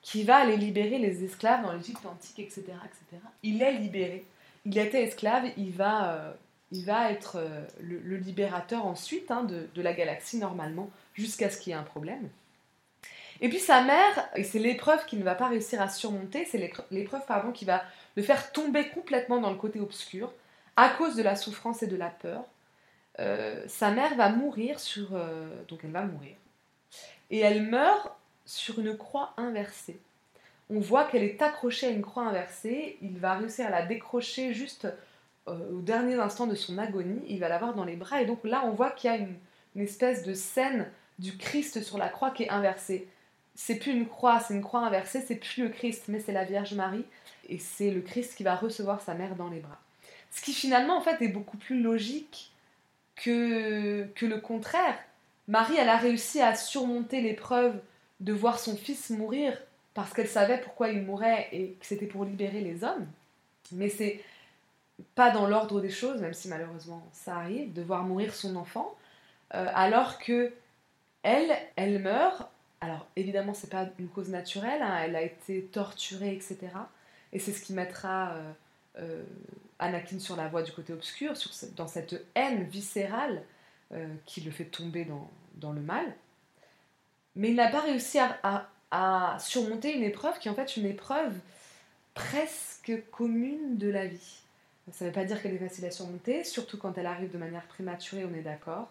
[0.00, 3.22] qui va aller libérer les esclaves dans l'Égypte antique, etc., etc.
[3.42, 4.24] Il est libéré,
[4.64, 6.34] il était esclave, il va,
[6.72, 7.38] il va être
[7.80, 12.28] le, libérateur ensuite hein, de, la galaxie normalement, jusqu'à ce qu'il y ait un problème.
[13.40, 16.72] Et puis sa mère, et c'est l'épreuve qu'il ne va pas réussir à surmonter, c'est
[16.90, 17.82] l'épreuve pardon qui va
[18.16, 20.32] le faire tomber complètement dans le côté obscur
[20.76, 22.44] à cause de la souffrance et de la peur.
[23.20, 25.10] Euh, sa mère va mourir sur...
[25.14, 26.34] Euh, donc elle va mourir.
[27.30, 28.12] Et elle meurt
[28.44, 29.98] sur une croix inversée.
[30.70, 32.98] On voit qu'elle est accrochée à une croix inversée.
[33.02, 34.92] Il va réussir à la décrocher juste euh,
[35.46, 37.22] au dernier instant de son agonie.
[37.28, 38.22] Il va l'avoir dans les bras.
[38.22, 39.34] Et donc là, on voit qu'il y a une,
[39.76, 43.08] une, espèce de scène du Christ sur la croix qui est inversée.
[43.54, 45.22] C'est plus une croix, c'est une croix inversée.
[45.26, 47.04] C'est plus le Christ, mais c'est la Vierge Marie.
[47.48, 49.80] Et c'est le Christ qui va recevoir sa mère dans les bras.
[50.30, 52.52] Ce qui finalement, en fait, est beaucoup plus logique
[53.16, 54.98] que, que le contraire.
[55.46, 57.78] Marie, elle a réussi à surmonter l'épreuve
[58.20, 59.56] de voir son fils mourir
[59.92, 63.06] parce qu'elle savait pourquoi il mourait et que c'était pour libérer les hommes.
[63.72, 64.20] Mais c'est
[65.14, 68.96] pas dans l'ordre des choses, même si malheureusement ça arrive, de voir mourir son enfant,
[69.54, 70.52] euh, alors que
[71.22, 72.48] elle, elle meurt.
[72.80, 76.58] Alors évidemment, c'est pas une cause naturelle, hein, elle a été torturée, etc.
[77.32, 78.52] Et c'est ce qui mettra euh,
[78.98, 79.22] euh,
[79.78, 81.32] Anakin sur la voie du côté obscur,
[81.76, 83.42] dans cette haine viscérale
[84.26, 86.04] qui le fait tomber dans, dans le mal.
[87.36, 90.86] Mais il n'a pas réussi à, à, surmonter une épreuve qui est en fait une
[90.86, 91.32] épreuve
[92.14, 94.43] presque commune de la vie.
[94.92, 97.38] Ça ne veut pas dire qu'elle est facile à surmonter, surtout quand elle arrive de
[97.38, 98.88] manière prématurée, on est d'accord.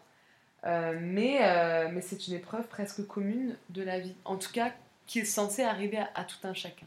[0.65, 4.15] Euh, mais, euh, mais c'est une épreuve presque commune de la vie.
[4.25, 4.71] En tout cas,
[5.05, 6.85] qui est censée arriver à, tout un chacun.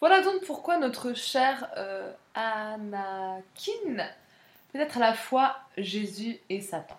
[0.00, 4.08] Voilà donc pourquoi notre cher euh, Anakin
[4.72, 6.98] peut être à la fois Jésus et Satan.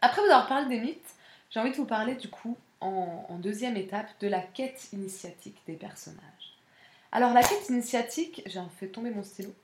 [0.00, 1.14] Après vous avoir parlé des mythes,
[1.50, 5.74] j'ai envie de vous parler du coup en, deuxième étape de la quête initiatique des
[5.74, 6.37] personnages.
[7.12, 9.54] Alors la quête initiatique, j'ai fait tomber mon stylo.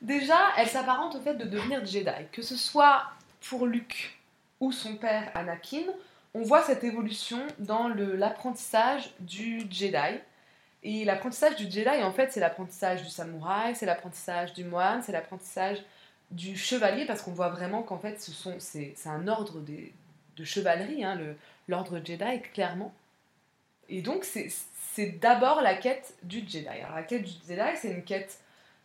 [0.00, 3.04] Déjà, elle s'apparente au fait de devenir Jedi, que ce soit
[3.48, 4.18] pour Luke
[4.60, 5.84] ou son père Anakin,
[6.34, 10.18] on voit cette évolution dans l'apprentissage du Jedi,
[10.82, 15.12] et l'apprentissage du Jedi, en fait, c'est l'apprentissage du samouraï, c'est l'apprentissage du moine, c'est
[15.12, 15.82] l'apprentissage
[16.30, 21.18] du chevalier, parce qu'on voit vraiment qu'en fait, ce c'est, un ordre de chevalerie, hein,
[21.68, 22.92] l'ordre Jedi, clairement.
[23.88, 24.48] Et donc, c'est,
[24.98, 26.68] d'abord la quête du Jedi.
[26.68, 28.40] Alors, la quête du Jedi, c'est une quête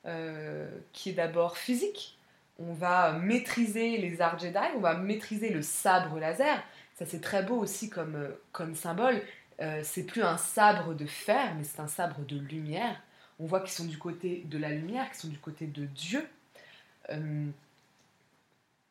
[0.06, 2.18] euh, qui est d'abord physique.
[2.58, 6.62] On va maîtriser les arts Jedi, on va maîtriser le sabre laser.
[6.96, 9.22] Ça, c'est très beau aussi comme, euh, comme symbole.
[9.62, 13.02] Euh, c'est plus un sabre de fer, mais c'est un sabre de lumière.
[13.40, 16.28] On voit qu'ils sont du côté de la lumière, qu'ils sont du côté de Dieu.
[17.10, 17.46] Euh,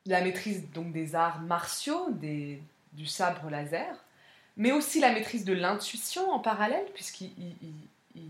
[0.07, 3.95] la maîtrise donc des arts martiaux, du sabre laser,
[4.59, 7.33] mais aussi la maîtrise de l'intuition en parallèle, puisqu'il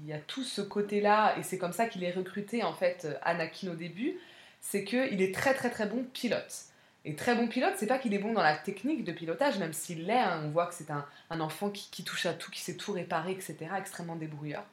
[0.06, 3.68] y a tout ce côté-là, et c'est comme ça qu'il est recruté en fait Anakin
[3.72, 4.18] au début,
[4.60, 6.68] c'est qu'il est très très très bon pilote.
[7.04, 9.72] Et très bon pilote, c'est pas qu'il est bon dans la technique de pilotage, même
[9.72, 12.76] s'il l'est, hein, on voit que c'est un, enfant qui, touche à tout, qui sait
[12.76, 14.66] tout réparer, etc., extrêmement débrouillard.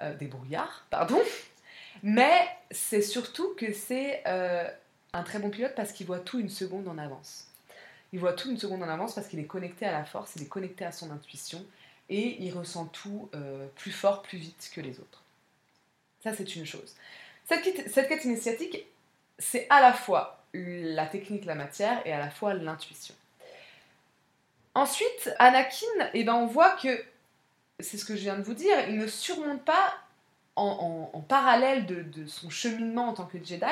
[0.00, 1.20] Euh, débrouillard, pardon.
[2.02, 4.68] Mais c'est surtout que c'est euh,
[5.14, 7.48] un très bon pilote parce qu'il voit tout une seconde en avance.
[8.14, 10.42] Il voit tout une seconde en avance parce qu'il est connecté à la force, il
[10.42, 11.66] est connecté à son intuition
[12.08, 15.24] et il ressent tout euh, plus fort, plus vite que les autres.
[16.22, 16.94] Ça, c'est une chose.
[17.44, 18.86] Cette, quête initiatique,
[19.40, 23.16] c'est à la fois la technique, la matière et à la fois l'intuition.
[24.76, 27.04] Ensuite, Anakin, eh ben, on voit que,
[27.80, 29.92] c'est ce que je viens de vous dire, il ne surmonte pas,
[30.54, 33.64] en, parallèle de, son cheminement en tant que Jedi,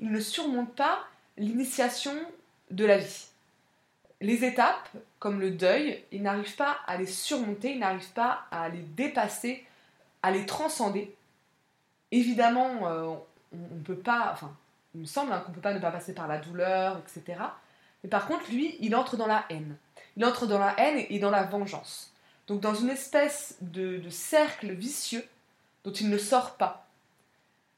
[0.00, 1.02] il ne surmonte pas
[1.38, 2.14] l'initiation
[2.70, 3.30] de la vie.
[4.20, 8.68] Les étapes, comme le deuil, il n'arrive pas à les surmonter, il n'arrive pas à
[8.68, 9.66] les dépasser,
[10.22, 11.14] à les transcender.
[12.12, 13.14] Évidemment, euh,
[13.52, 14.54] on ne peut pas, enfin,
[14.94, 17.40] il me semble hein, qu'on ne peut pas ne pas passer par la douleur, etc.
[18.02, 19.76] Mais par contre, lui, il entre dans la haine.
[20.16, 22.12] Il entre dans la haine et dans la vengeance.
[22.46, 25.24] Donc dans une espèce de, cercle vicieux
[25.84, 26.86] dont il ne sort pas.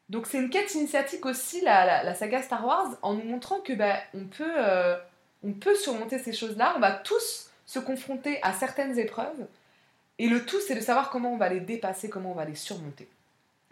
[0.08, 3.98] Donc c'est une quête initiatique aussi, la, saga Star Wars, en nous montrant que ben,
[4.14, 4.96] on, peut, euh,
[5.42, 9.46] on peut surmonter ces choses-là, on va tous se confronter à certaines épreuves,
[10.18, 12.54] et le tout c'est de savoir comment on va les dépasser, comment on va les
[12.54, 13.08] surmonter.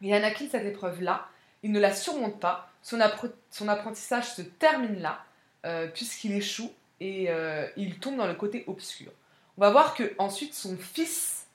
[0.02, 1.28] Et Anakin, cette épreuve-là,
[1.62, 5.24] il ne la surmonte pas, son, apprentissage se termine là,
[5.64, 9.10] euh, puisqu'il échoue et euh, il tombe dans le côté obscur.
[9.58, 11.46] On va voir que ensuite son fils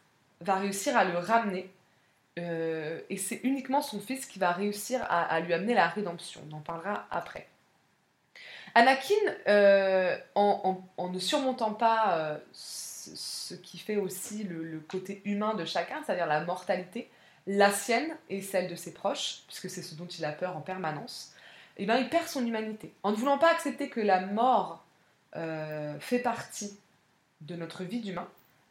[0.42, 1.70] va réussir à le ramener,
[2.40, 6.42] euh, et c'est uniquement son fils qui va réussir à, lui amener la rédemption.
[6.52, 7.48] On en parlera après.
[8.74, 9.16] Anakin,
[9.48, 10.82] euh, en,
[11.12, 16.42] ne surmontant pas euh, ce, qui fait aussi le, côté humain de chacun, c'est-à-dire la
[16.42, 17.10] mortalité,
[17.48, 20.62] la sienne et celle de ses proches, puisque c'est ce dont il a peur en
[20.62, 21.34] permanence,
[21.78, 22.94] eh bien, il perd son humanité.
[23.04, 24.86] En ne voulant pas accepter que la mort
[25.36, 26.78] euh, fait partie
[27.42, 28.28] de notre vie d'humain,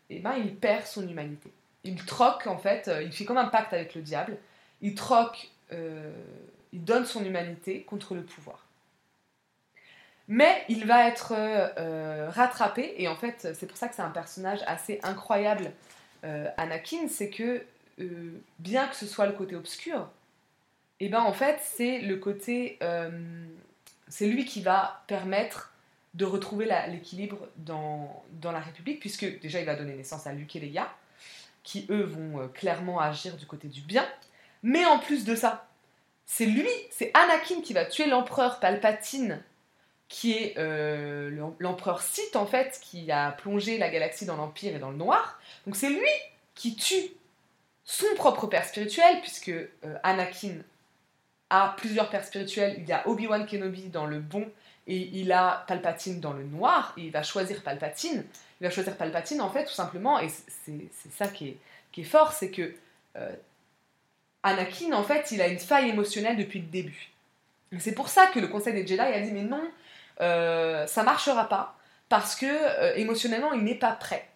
[0.09, 1.53] eh ben, il perd son humanité.
[1.85, 4.37] Il troque, en fait, il fait comme un pacte avec le diable,
[4.83, 8.67] il troque, il donne son humanité contre le pouvoir.
[10.31, 14.03] Mais il va être euh, euh, rattrapé, et en fait, c'est pour ça que c'est
[14.03, 15.73] un personnage assez incroyable,
[16.23, 17.65] euh, Anakin, c'est que
[18.61, 20.09] bien que ce soit le côté obscur,
[21.01, 22.79] et eh ben en fait, c'est le côté.
[24.09, 25.73] c'est lui qui va permettre
[26.15, 30.61] de retrouver l'équilibre dans, la République, puisque déjà il va donner naissance à Luke et
[30.61, 30.89] Leia,
[31.65, 34.07] qui eux vont clairement agir du côté du bien.
[34.63, 35.67] Mais en plus de ça,
[36.25, 39.43] c'est lui, c'est Anakin qui va tuer l'empereur Palpatine
[40.11, 44.79] qui est euh, l'empereur Sith en fait, qui a plongé la galaxie dans l'Empire et
[44.81, 45.41] dans le noir.
[45.65, 46.11] Donc c'est lui
[46.55, 47.13] qui tue
[47.85, 49.69] son propre père spirituel, puisque euh,
[50.03, 50.57] Anakin
[51.49, 52.75] a plusieurs pères spirituels.
[52.79, 54.51] Il y a Obi-Wan Kenobi dans le bon
[54.89, 58.25] et il a Palpatine dans le noir, et il va choisir Palpatine.
[58.61, 61.57] Il va choisir Palpatine en fait tout simplement, et c'est ça qui est,
[61.93, 62.75] qui est fort, c'est que
[63.17, 63.33] euh,
[64.43, 67.11] Anakin en fait il a une faille émotionnelle depuis le début.
[67.79, 69.63] C'est pour ça que le Conseil des Jedi a dit mais non,
[70.21, 71.77] euh, ça marchera pas
[72.09, 74.27] parce que euh, émotionnellement il n'est pas prêt.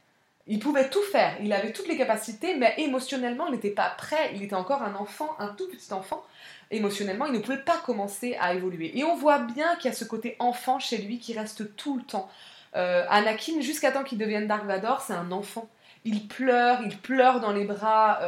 [0.46, 4.30] Il pouvait tout faire, il avait toutes les capacités, mais émotionnellement il n'était pas prêt,
[4.34, 6.22] il était encore un enfant, un tout petit enfant.
[6.70, 8.98] Émotionnellement, il ne pouvait pas commencer à évoluer.
[8.98, 11.96] Et on voit bien qu'il y a ce côté enfant chez lui qui reste tout
[11.96, 12.28] le temps.
[12.74, 15.68] Euh, Anakin, jusqu'à temps qu'il devienne Dark Vador, c'est un enfant.
[16.04, 18.20] Il pleure, il pleure dans les bras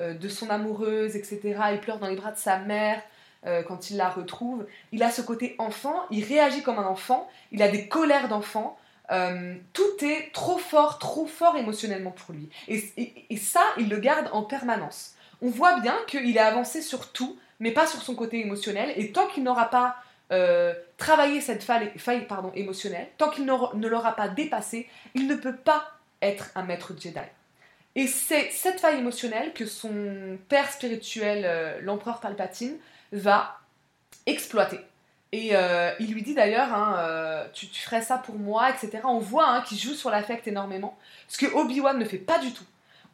[0.00, 1.56] de son amoureuse, etc.
[1.72, 3.00] Il pleure dans les bras de sa mère.
[3.46, 4.66] Euh, quand il la retrouve.
[4.92, 8.78] Il a ce côté enfant, il réagit comme un enfant, il a des colères d'enfant.
[9.10, 12.48] Euh, tout est trop fort, trop fort émotionnellement pour lui.
[12.68, 15.14] Et, ça, il le garde en permanence.
[15.42, 18.94] On voit bien qu'il est avancé sur tout, mais pas sur son côté émotionnel.
[18.96, 19.96] Et tant qu'il n'aura pas
[20.32, 25.56] euh, travaillé cette faille, pardon, émotionnelle, tant qu'il ne l'aura pas dépassée, il ne peut
[25.56, 25.84] pas
[26.22, 27.18] être un maître Jedi.
[27.94, 32.78] Et c'est cette faille émotionnelle que son père spirituel, l'empereur Palpatine,
[33.14, 33.58] va
[34.26, 34.80] exploiter.
[35.32, 39.00] Et euh, il lui dit d'ailleurs, hein, euh, tu, ferais ça pour moi, etc.
[39.04, 40.96] On voit hein, qu'il joue sur l'affect énormément,
[41.28, 42.64] ce que Obi-Wan ne fait pas du tout.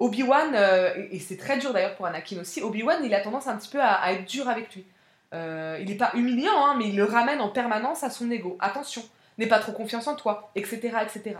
[0.00, 3.56] Obi-Wan, euh, et, c'est très dur d'ailleurs pour Anakin aussi, Obi-Wan il a tendance un
[3.56, 4.84] petit peu à, être dur avec lui.
[5.32, 8.58] il n'est pas humiliant, hein, mais il le ramène en permanence à son ego.
[8.60, 9.02] Attention,
[9.38, 10.92] n'aie pas trop confiance en toi, etc.
[11.02, 11.36] etc.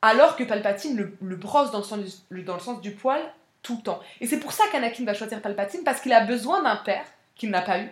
[0.00, 1.82] Alors que Palpatine le, brosse dans
[2.30, 3.20] le sens du poil
[3.62, 4.00] tout le temps.
[4.20, 7.04] Et c'est pour ça qu'Anakin va choisir Palpatine, parce qu'il a besoin d'un père
[7.40, 7.88] qu'il n'a pas eu.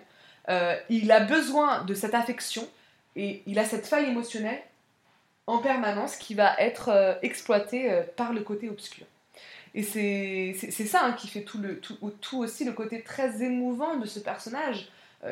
[0.51, 2.69] Euh, il a besoin de cette affection
[3.17, 4.61] et il a cette faille émotionnelle
[5.47, 9.07] en permanence qui va être euh, exploitée euh, par le côté obscur.
[9.75, 13.97] Et c'est ça hein, qui fait tout, le, tout, tout, aussi le côté très émouvant
[13.97, 14.89] de ce personnage.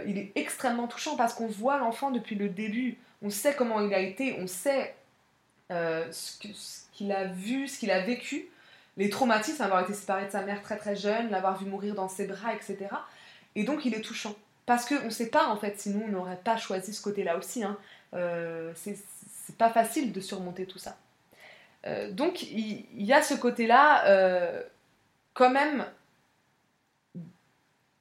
[0.07, 2.99] il est extrêmement touchant parce qu'on voit l'enfant depuis le début.
[3.23, 4.95] On sait comment il a été, on sait
[5.71, 6.39] ce
[6.93, 8.47] qu'il a vu, ce qu'il a vécu,
[8.99, 12.09] les traumatismes, avoir été séparé de sa mère très très jeune, l'avoir vu mourir dans
[12.09, 12.77] ses bras, etc.
[13.57, 14.37] Et donc il est touchant.
[14.67, 17.65] Parce qu'on ne sait pas en fait, sinon on n'aurait pas choisi ce côté-là aussi.
[17.65, 17.77] Hein.
[18.15, 20.97] Euh, c'est pas facile de surmonter tout ça.
[21.87, 24.63] Euh, donc il, y, a ce côté-là, euh,
[25.35, 25.87] quand même,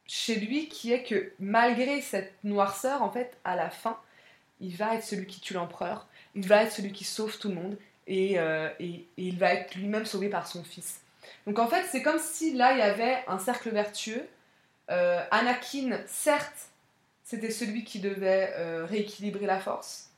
[0.07, 3.99] chez lui, qui est que malgré cette noirceur, en fait, à la fin,
[4.59, 7.55] il va être celui qui tue l'empereur, il va être celui qui sauve tout le
[7.55, 11.01] monde, et, et il va être lui-même sauvé par son fils.
[11.45, 14.27] Donc en fait, c'est comme si là, il y avait un cercle vertueux
[14.89, 16.69] euh, Anakin, certes,
[17.23, 20.11] c'était celui qui devait euh, rééquilibrer la force,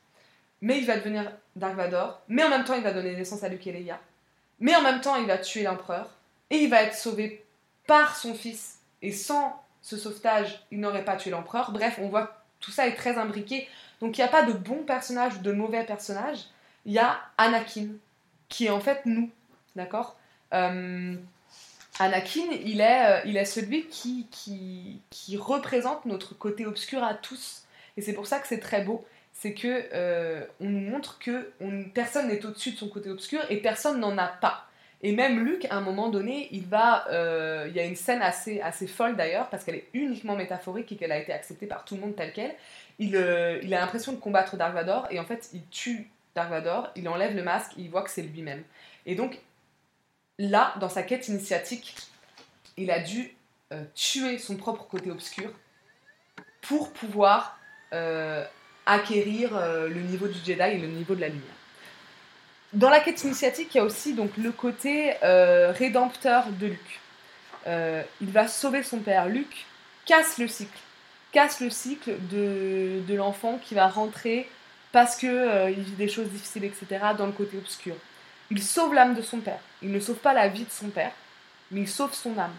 [0.60, 3.48] mais il va devenir Dark Vador, mais en même temps il va donner naissance à
[3.48, 3.98] Luke et Leia,
[4.60, 6.10] mais en même temps il va tuer l'empereur,
[6.50, 7.44] et il va être sauvé
[7.86, 11.70] par son fils, et sans ce sauvetage, il n'aurait pas tué l'empereur.
[11.70, 13.68] Bref, on voit que tout ça est très imbriqué,
[14.00, 16.40] donc il n'y a pas de bon personnage ou de mauvais personnage,
[16.84, 17.88] il y a Anakin,
[18.48, 19.30] qui est en fait nous,
[19.76, 20.16] d'accord?
[20.52, 21.16] Euh,
[21.98, 24.26] Anakin, il est, euh, il est celui qui,
[25.10, 27.64] qui, représente notre côté obscur à tous.
[27.96, 29.04] Et c'est pour ça que c'est très beau.
[29.32, 31.52] C'est que euh, on nous montre que
[31.94, 34.64] personne n'est au-dessus de son côté obscur et personne n'en a pas.
[35.00, 37.06] Et même Luke, à un moment donné, il va.
[37.08, 40.90] Euh, il y a une scène assez, assez folle d'ailleurs, parce qu'elle est uniquement métaphorique
[40.90, 42.54] et qu'elle a été acceptée par tout le monde telle qu'elle.
[42.98, 43.10] Il,
[43.62, 47.08] il a l'impression de combattre Dark Vador et en fait, il tue Dark Vador, il
[47.08, 48.64] enlève le masque, il voit que c'est lui-même.
[49.06, 49.40] Et donc,
[50.38, 51.94] là, dans sa quête initiatique,
[52.76, 53.34] il a dû
[53.72, 55.50] euh, tuer son propre côté obscur
[56.62, 57.58] pour pouvoir
[57.92, 58.44] euh,
[58.86, 61.44] acquérir euh, le niveau du Jedi et le niveau de la lumière.
[62.72, 67.00] Dans la quête initiatique, il y a aussi donc le côté rédempteur de Luke.
[68.20, 69.26] Il va sauver son père.
[69.26, 69.64] Luke
[70.04, 70.78] casse le cycle,
[71.32, 74.46] casse le cycle de, l'enfant qui va rentrer
[74.92, 76.86] parce que il vit des choses difficiles, etc.
[77.16, 77.94] dans le côté obscur.
[78.50, 79.60] Il sauve l'âme de son père.
[79.82, 81.12] Il ne sauve pas la vie de son père,
[81.70, 82.54] mais il sauve son âme.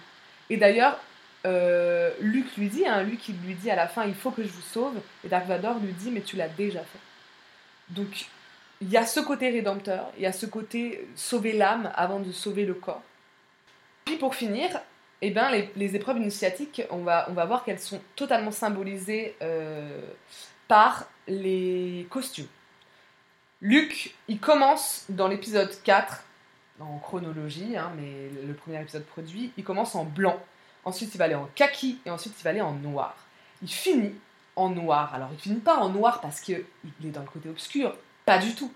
[0.50, 1.00] Et d'ailleurs,
[1.46, 4.50] euh, Luke lui dit, hein, il lui dit à la fin, il faut que je
[4.50, 7.00] vous sauve, et Dark Vador lui dit, mais tu l'as déjà fait.
[7.90, 8.28] Donc,
[8.82, 12.32] il y a ce côté rédempteur, il y a ce côté sauver l'âme avant de
[12.32, 13.04] sauver le corps.
[14.06, 14.70] Puis pour finir,
[15.22, 20.02] eh ben, les, épreuves initiatiques, on va, on va voir qu'elles sont totalement symbolisées euh,
[20.68, 22.48] par les costumes.
[23.62, 26.24] Luke, il commence dans l'épisode 4,
[26.80, 30.42] en chronologie, hein, mais le premier épisode produit, il commence en blanc.
[30.86, 33.18] Ensuite, il va aller en kaki et ensuite, il va aller en noir.
[33.62, 34.16] Il finit
[34.56, 35.14] en noir.
[35.14, 36.64] Alors, il finit pas en noir parce qu'il
[37.04, 37.98] est dans le côté obscur.
[38.26, 38.72] Pas du tout.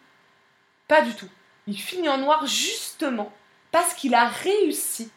[0.89, 1.29] Pas du tout.
[1.65, 3.31] Il finit en noir justement
[3.71, 5.09] parce qu'il a réussi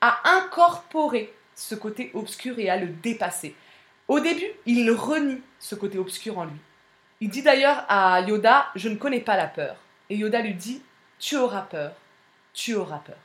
[0.00, 3.54] à incorporer ce côté obscur et à le dépasser.
[4.08, 6.56] Au début, il renie ce côté obscur en lui.
[7.20, 9.76] Il dit d'ailleurs à Yoda, je ne connais pas la peur.
[10.08, 10.82] Et Yoda lui dit,
[11.18, 11.92] tu auras peur,
[12.54, 13.18] tu auras peur.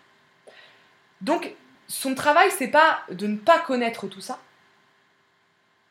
[1.22, 1.56] Donc,
[1.88, 4.40] son travail, c'est pas de ne pas connaître tout ça,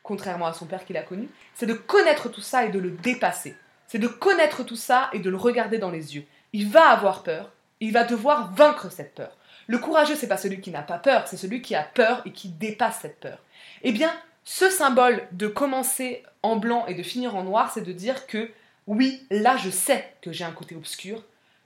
[0.03, 2.91] contrairement à son père qu'il a connu, c'est de connaître tout ça et de le
[2.91, 3.55] dépasser.
[3.87, 6.25] C'est de connaître tout ça et de le regarder dans les yeux.
[6.53, 9.35] Il va avoir peur, il va devoir vaincre cette peur.
[9.67, 12.31] Le courageux, c'est pas celui qui n'a pas peur, c'est celui qui a peur et
[12.31, 13.39] qui dépasse cette peur.
[13.81, 14.13] Eh bien,
[14.45, 18.51] ce symbole de commencer en blanc et de finir en noir, c'est de dire que
[18.85, 21.23] oui, là je sais que j'ai un côté obscur,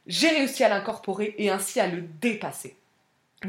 [0.08, 2.78] j'ai réussi à l'incorporer et ainsi à le dépasser.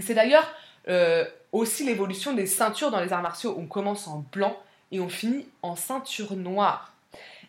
[0.00, 0.52] C'est d'ailleurs
[0.88, 3.54] euh, aussi l'évolution des ceintures dans les arts martiaux.
[3.56, 4.56] On commence en blanc
[4.90, 6.92] et on finit en ceinture noire.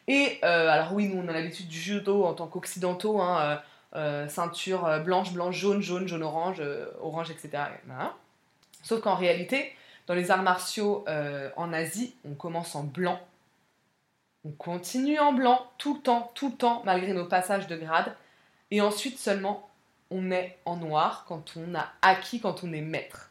[0.07, 3.59] Et euh, alors oui, nous on a l'habitude du judo en tant qu'occidentaux, hein,
[3.95, 6.61] euh, ceinture blanche, blanche, jaune, jaune, jaune, orange,
[7.01, 7.63] orange, etc.
[8.83, 9.73] Sauf qu'en réalité,
[10.07, 13.19] dans les arts martiaux euh, en Asie, on commence en blanc.
[14.43, 18.15] On continue en blanc tout le temps, tout le temps, malgré nos passages de grade.
[18.71, 19.69] Et ensuite seulement,
[20.09, 23.29] on est en noir quand on a acquis, quand on est maître.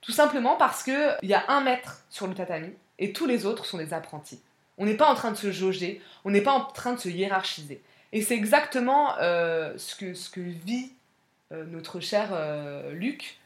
[0.00, 3.66] Tout simplement parce qu'il y a un maître sur le tatami et tous les autres
[3.66, 4.40] sont des apprentis.
[4.78, 7.08] On n'est pas en train de se jauger, on n'est pas en train de se
[7.08, 7.82] hiérarchiser.
[8.12, 10.92] Et c'est exactement euh, ce, que, vit
[11.52, 12.28] euh, notre cher
[12.92, 13.38] Luc.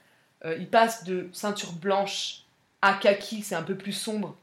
[0.44, 2.44] il passe de ceinture blanche
[2.82, 4.36] à kaki, c'est un peu plus sombre,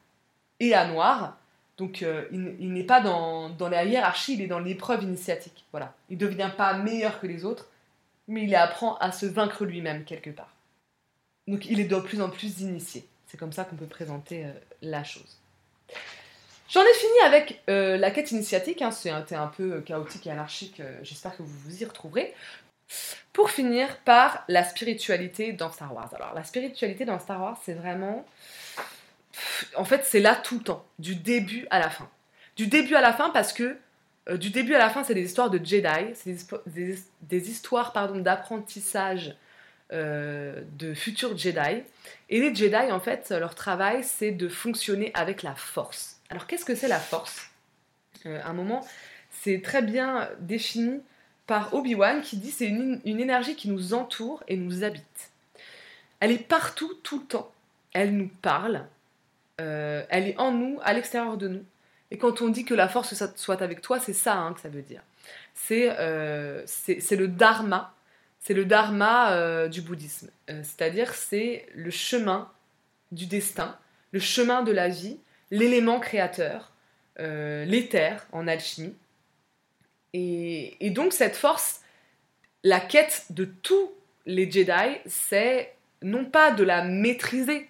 [0.60, 1.38] et à noir.
[1.78, 5.66] Donc euh, il, n'est pas dans, la hiérarchie, il est dans l'épreuve initiatique.
[5.72, 5.94] Voilà.
[6.10, 7.68] Il ne devient pas meilleur que les autres,
[8.28, 10.54] mais il apprend à se vaincre lui-même quelque part.
[11.48, 13.08] Donc il est de plus en plus initié.
[13.28, 15.38] C'est comme ça qu'on peut présenter euh, la chose.
[16.70, 18.82] J'en ai fini avec euh, la quête initiatique.
[18.82, 18.92] Hein.
[18.92, 20.82] C'était un peu chaotique et anarchique.
[21.04, 22.34] J'espère que vous vous y retrouverez.
[23.34, 26.10] Pour finir par la spiritualité dans Star Wars.
[26.16, 28.26] Alors la spiritualité dans Star Wars, c'est vraiment...
[29.76, 32.10] En fait, c'est là tout le temps, du début à la fin.
[32.56, 33.78] Du début à la fin parce que
[34.30, 36.36] euh, du début à la fin, c'est des histoires de Jedi, c'est
[36.66, 39.36] des, histoires pardon d'apprentissage
[39.94, 41.84] euh, de futurs Jedi.
[42.30, 46.20] Et les Jedi, en fait, leur travail, c'est de fonctionner avec la Force.
[46.30, 47.50] Alors, qu'est-ce que c'est la Force?
[48.26, 48.86] Euh, À un moment,
[49.32, 51.02] c'est très bien défini
[51.48, 55.32] par Obi-Wan qui dit c'est une, énergie qui nous entoure et nous habite.
[56.20, 57.52] Elle est partout, tout le temps.
[57.94, 58.86] Elle nous parle.
[59.62, 61.66] Euh, elle est en nous, à l'extérieur de nous.
[62.12, 64.70] Et quand on dit que la force soit avec toi, c'est ça hein, que ça
[64.70, 65.02] veut dire.
[65.54, 67.94] C'est euh, le dharma.
[68.40, 70.30] C'est le dharma euh, du bouddhisme.
[70.48, 72.52] C'est-à-dire c'est le chemin
[73.12, 73.78] du destin,
[74.12, 75.18] le chemin de la vie,
[75.52, 76.72] l'élément créateur,
[77.18, 78.96] l'éther en alchimie.
[80.14, 81.82] Et, donc cette force,
[82.64, 83.92] la quête de tous
[84.26, 87.70] les Jedi, c'est non pas de la maîtriser,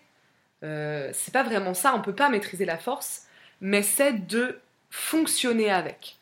[0.64, 3.28] euh, c'est pas vraiment ça, on peut pas maîtriser la force,
[3.62, 4.60] mais c'est de
[4.90, 6.18] fonctionner avec,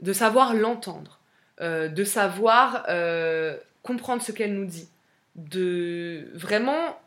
[0.00, 1.18] de savoir l'entendre,
[1.60, 4.88] euh, de savoir euh, comprendre ce qu'elle nous dit,
[5.36, 6.98] de vraiment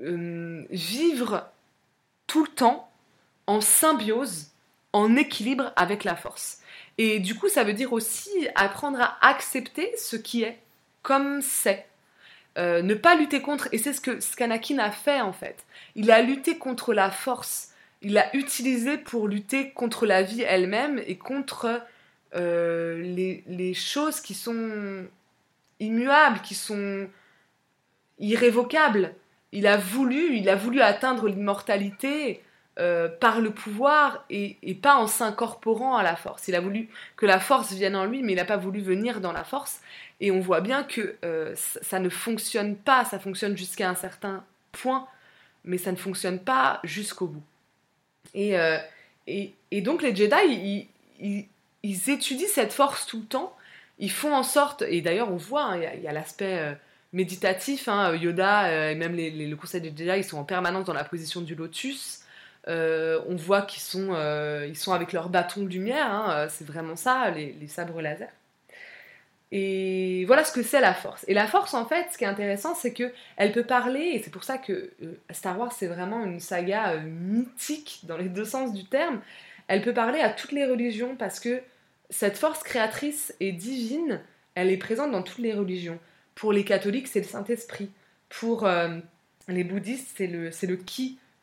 [0.00, 1.48] vivre
[2.26, 2.90] tout le temps
[3.46, 4.48] en symbiose,
[4.92, 6.60] en équilibre avec la force.
[6.98, 10.58] Et du coup, ça veut dire aussi apprendre à accepter ce qui est
[11.02, 11.86] comme c'est.
[12.56, 15.64] Euh, ne pas lutter contre, et c'est ce que Skanakin a fait en fait.
[15.96, 17.70] Il a lutté contre la force,
[18.00, 21.82] il l'a utilisé pour lutter contre la vie elle-même et contre
[22.36, 25.04] euh, les, les, choses qui sont
[25.80, 27.08] immuables, qui sont
[28.20, 29.14] irrévocables.
[29.50, 32.40] Il a voulu, il a voulu atteindre l'immortalité
[32.80, 36.48] euh, par le pouvoir et, pas en s'incorporant à la force.
[36.48, 39.20] Il a voulu que la force vienne en lui, mais il n'a pas voulu venir
[39.20, 39.80] dans la force.
[40.20, 44.42] Et on voit bien que euh, ça ne fonctionne pas, ça fonctionne jusqu'à un certain
[44.72, 45.06] point,
[45.62, 47.44] mais ça ne fonctionne pas jusqu'au bout.
[48.34, 48.78] Et, euh,
[49.28, 50.88] et, donc les Jedi,
[51.20, 51.46] ils,
[51.84, 53.56] ils, étudient cette force tout le temps,
[54.00, 56.76] ils font en sorte, et d'ailleurs on voit, hein, il y a, l'aspect
[57.12, 60.92] méditatif, hein, Yoda et même les, le conseil des Jedi, ils sont en permanence dans
[60.92, 62.23] la position du lotus.
[62.68, 66.46] Euh, on voit qu'ils sont, euh, ils sont avec leur bâton de lumière, hein, euh,
[66.48, 68.28] c'est vraiment ça, les, sabres laser.
[69.52, 71.24] Et voilà ce que c'est la force.
[71.28, 74.22] Et la force, en fait, ce qui est intéressant, c'est que elle peut parler, et
[74.22, 74.90] c'est pour ça que
[75.30, 79.20] Star Wars, c'est vraiment une saga mythique dans les deux sens du terme.
[79.68, 81.62] Elle peut parler à toutes les religions parce que
[82.10, 84.20] cette force créatrice et divine,
[84.54, 85.98] elle est présente dans toutes les religions.
[86.34, 87.90] Pour les catholiques, c'est le Saint-Esprit.
[88.28, 88.68] Pour
[89.46, 90.76] les bouddhistes, c'est le, c'est le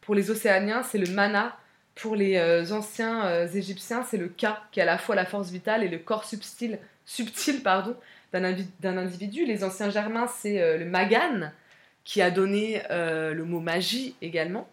[0.01, 1.57] pour les Océaniens, c'est le mana.
[1.95, 5.25] Pour les euh, anciens euh, Égyptiens, c'est le Ka, qui a à la fois la
[5.25, 7.95] force vitale et le corps subtil, subtil pardon,
[8.33, 9.45] d'un individu.
[9.45, 11.51] Les anciens Germains, c'est euh, le Magan,
[12.03, 14.67] qui a donné le mot magie également.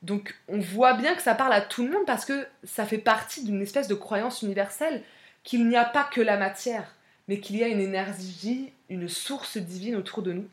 [0.00, 2.98] Donc on voit bien que ça parle à tout le monde parce que ça fait
[2.98, 5.02] partie d'une espèce de croyance universelle
[5.44, 6.94] qu'il n'y a pas que la matière,
[7.28, 10.48] mais qu'il y a une énergie, une source divine autour de nous.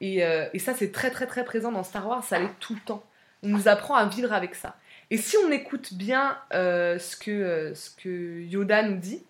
[0.00, 0.22] Et
[0.60, 3.02] ça, c'est très très très présent dans Star Wars, ça l'est tout le temps.
[3.42, 4.76] On nous apprend à vivre avec ça.
[5.10, 9.22] Et si on écoute bien euh, ce, que, euh, ce que Yoda nous dit,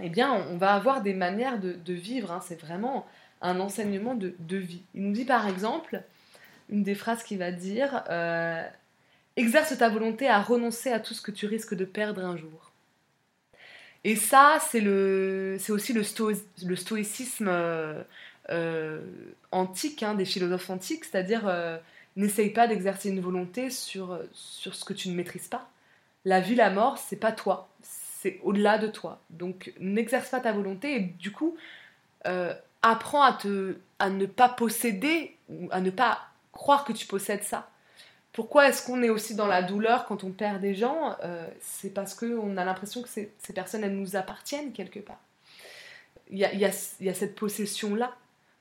[0.00, 2.32] eh bien, on, va avoir des manières de, vivre.
[2.32, 2.40] Hein.
[2.46, 3.06] C'est vraiment
[3.42, 4.82] un enseignement de, vie.
[4.94, 6.02] Il nous dit par exemple,
[6.70, 8.66] une des phrases qu'il va dire, euh,
[9.36, 12.72] exerce ta volonté à renoncer à tout ce que tu risques de perdre un jour.
[14.04, 14.80] Et ça, c'est
[15.70, 16.04] aussi le,
[16.64, 17.50] le stoïcisme
[19.50, 21.46] antique, hein, des philosophes antiques, c'est-à-dire
[22.16, 25.70] N'essaye pas d'exercer une volonté sur, sur ce que tu ne maîtrises pas.
[26.24, 29.20] La vie, la mort, c'est pas toi, c'est au-delà de toi.
[29.30, 31.56] Donc n'exerce pas ta volonté et du coup,
[32.26, 36.20] euh, apprends à, te, à ne pas posséder ou à ne pas
[36.52, 37.68] croire que tu possèdes ça.
[38.32, 41.90] Pourquoi est-ce qu'on est aussi dans la douleur quand on perd des gens euh, C'est
[41.90, 45.20] parce qu'on a l'impression que ces, ces, personnes, elles nous appartiennent quelque part.
[46.30, 46.64] Il y a, y
[47.08, 48.14] a cette possession-là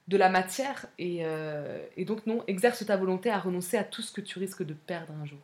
[0.08, 0.88] de la matière.
[0.99, 4.64] Euh, et, donc, non, exerce ta volonté à renoncer à tout ce que tu risques
[4.64, 5.39] de perdre un jour.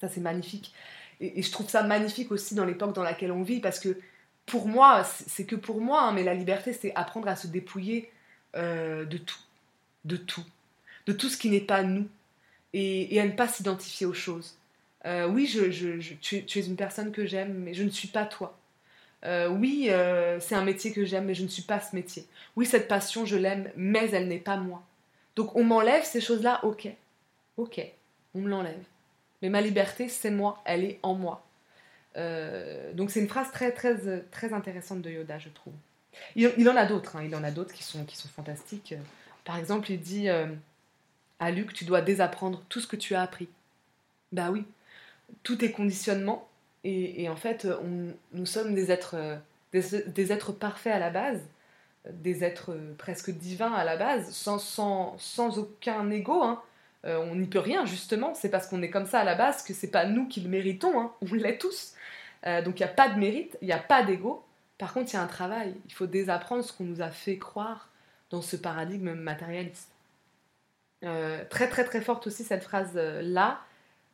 [0.00, 0.74] Ça, c'est magnifique.
[1.20, 3.98] Et, je trouve ça magnifique aussi dans l'époque dans laquelle on vit, parce que
[4.46, 8.10] pour moi, c'est que pour moi, hein, mais la liberté, c'est apprendre à se dépouiller
[8.56, 9.40] euh, de tout.
[10.04, 10.44] De tout.
[11.06, 12.08] De tout ce qui n'est pas nous.
[12.72, 14.56] Et, à ne pas s'identifier aux choses.
[15.06, 18.59] Euh, oui, je, tu es une personne que j'aime, mais je ne suis pas toi.
[19.24, 22.26] Euh, oui, euh, c'est un métier que j'aime, mais je ne suis pas ce métier.
[22.56, 24.82] Oui, cette passion, je l'aime, mais elle n'est pas moi.
[25.36, 26.88] Donc on m'enlève ces choses-là, ok.
[27.56, 27.80] Ok,
[28.34, 28.82] on me l'enlève.
[29.42, 31.44] Mais ma liberté, c'est moi, elle est en moi.
[32.16, 33.96] Euh, donc c'est une phrase très, très,
[34.30, 35.74] très intéressante de Yoda, je trouve.
[36.34, 38.94] Il, en a d'autres, hein, il en a d'autres qui sont, qui sont fantastiques.
[39.44, 43.48] Par exemple, il dit à Luc, tu dois désapprendre tout ce que tu as appris.
[44.32, 44.64] Bah oui,
[45.42, 46.49] tous tes conditionnements,
[46.84, 47.66] et, en fait,
[48.32, 49.36] nous sommes des êtres, euh,
[49.72, 51.42] des, êtres parfaits à la base,
[52.10, 56.42] des êtres euh, presque divins à la base, sans, aucun ego.
[56.42, 56.62] Hein.
[57.04, 58.34] Euh, on n'y peut rien, justement.
[58.34, 60.48] C'est parce qu'on est comme ça à la base que c'est pas nous qui le
[60.48, 60.98] méritons.
[60.98, 61.12] Hein.
[61.20, 61.94] On l'est tous.
[62.64, 64.42] donc il n'y a pas de mérite, il n'y a pas d'ego.
[64.78, 65.74] Par contre, il y a un travail.
[65.86, 67.90] Il faut désapprendre ce qu'on nous a fait croire
[68.30, 69.90] dans ce paradigme matérialiste.
[71.02, 73.60] très très très forte aussi cette phrase-là.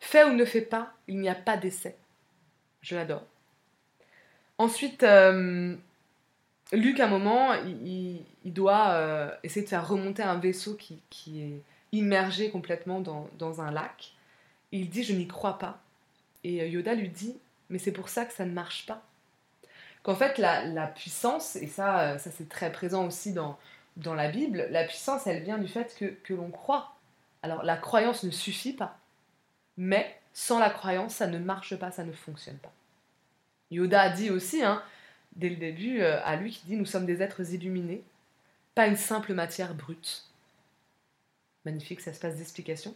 [0.00, 1.96] Fais ou ne fais pas, il n'y a pas d'essai.
[2.86, 3.24] Je l'adore.
[4.58, 5.74] Ensuite, euh,
[6.70, 11.60] Luc, à un moment, il, doit euh, essayer de faire remonter un vaisseau qui, est
[11.90, 14.14] immergé complètement dans, un lac.
[14.70, 15.80] il dit Je n'y crois pas.
[16.44, 17.36] Et euh, Yoda lui dit
[17.70, 19.02] Mais c'est pour ça que ça ne marche pas.
[20.04, 23.58] Qu'en fait, la, puissance, et ça, ça c'est très présent aussi dans,
[23.96, 26.94] dans la Bible, la puissance, elle vient du fait que, que l'on croit.
[27.42, 28.96] Alors, la croyance ne suffit pas.
[29.76, 32.72] Mais sans la croyance, ça ne marche pas, ça ne fonctionne pas.
[33.70, 34.82] Yoda a dit aussi, hein,
[35.34, 38.04] dès le début, euh, à lui qui dit Nous sommes des êtres illuminés,
[38.74, 40.26] pas une simple matière brute.
[41.64, 42.94] Magnifique, ça se passe d'explication.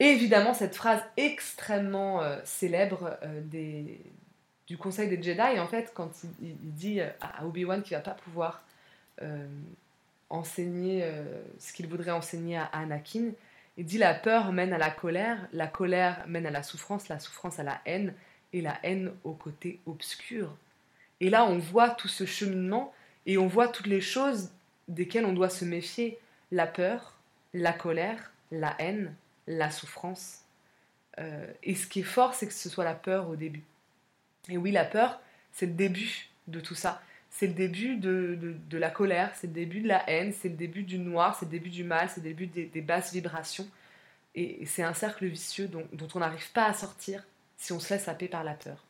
[0.00, 3.42] Et évidemment, cette phrase extrêmement euh, célèbre euh,
[4.66, 6.10] du Conseil des Jedi, en fait, quand
[6.40, 8.64] il, dit à Obi-Wan qu'il va pas pouvoir
[10.30, 11.06] enseigner
[11.58, 13.32] ce qu'il voudrait enseigner à Anakin,
[13.76, 17.18] il dit la peur mène à la colère, la colère mène à la souffrance, la
[17.18, 18.14] souffrance à la haine,
[18.52, 20.56] et la haine au côté obscur.
[21.20, 22.94] Et là, on voit tout ce cheminement
[23.26, 24.52] et on voit toutes les choses
[24.86, 26.18] desquelles on doit se méfier.
[26.52, 27.18] La peur,
[27.52, 29.14] la colère, la haine,
[29.48, 30.44] la souffrance.
[31.18, 33.64] Euh, et ce qui est fort, c'est que ce soit la peur au début.
[34.48, 35.20] Et oui, la peur,
[35.52, 37.02] c'est le début de tout ça.
[37.36, 38.38] C'est le début de,
[38.70, 41.46] de, la colère, c'est le début de la haine, c'est le début du noir, c'est
[41.46, 43.66] le début du mal, c'est le début des, basses vibrations.
[44.36, 47.26] Et, c'est un cercle vicieux dont, on n'arrive pas à sortir
[47.56, 48.84] si on se laisse happer par la peur.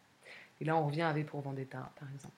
[0.61, 2.35] Et là, on revient avec pour Vendetta, par exemple.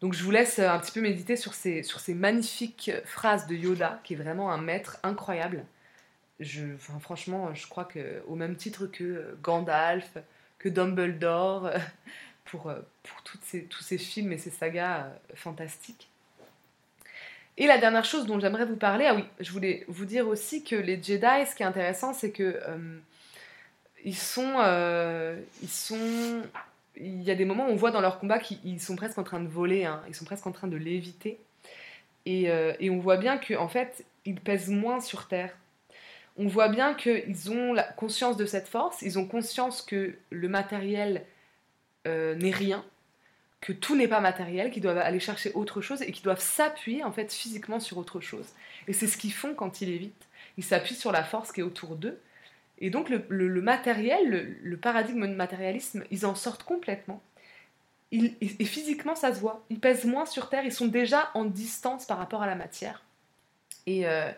[0.00, 3.56] Donc je vous laisse un petit peu méditer sur ces, sur ces magnifiques phrases de
[3.56, 5.66] Yoda, qui est vraiment un maître incroyable.
[7.00, 10.18] Franchement, je crois que au même titre que Gandalf,
[10.60, 11.72] que Dumbledore,
[12.50, 12.72] pour,
[13.42, 16.08] ces, tous ces films et ces sagas euh, fantastiques.
[17.56, 20.64] Et la dernière chose dont j'aimerais vous parler, ah oui, je voulais vous dire aussi
[20.64, 22.98] que les Jedi, ce qui est intéressant, c'est que euh,
[24.04, 26.42] ils sont, euh, ils sont
[26.96, 29.24] il y a des moments où on voit dans leur combat qu'ils sont presque en
[29.24, 30.02] train de voler, hein.
[30.08, 31.38] ils sont presque en train de léviter.
[32.26, 35.56] Et, euh, on voit bien qu'en en fait, ils pèsent moins sur Terre.
[36.36, 40.48] On voit bien qu'ils ont la conscience de cette force, ils ont conscience que le
[40.48, 41.24] matériel
[42.10, 42.84] euh, n'est rien,
[43.60, 47.04] que tout n'est pas matériel, qu'ils doivent aller chercher autre chose et qu'ils doivent s'appuyer
[47.04, 48.46] en fait physiquement sur autre chose.
[48.88, 50.26] Et c'est ce qu'ils font quand ils lévitent.
[50.56, 52.18] Ils s'appuient sur la force qui est autour d'eux
[52.80, 57.22] et donc le, matériel, le, paradigme de matérialisme, ils en sortent complètement.
[58.10, 59.64] et, physiquement, ça se voit.
[59.68, 63.02] Ils pèsent moins sur Terre, ils sont déjà en distance par rapport à la matière.
[63.86, 64.30] Et, euh,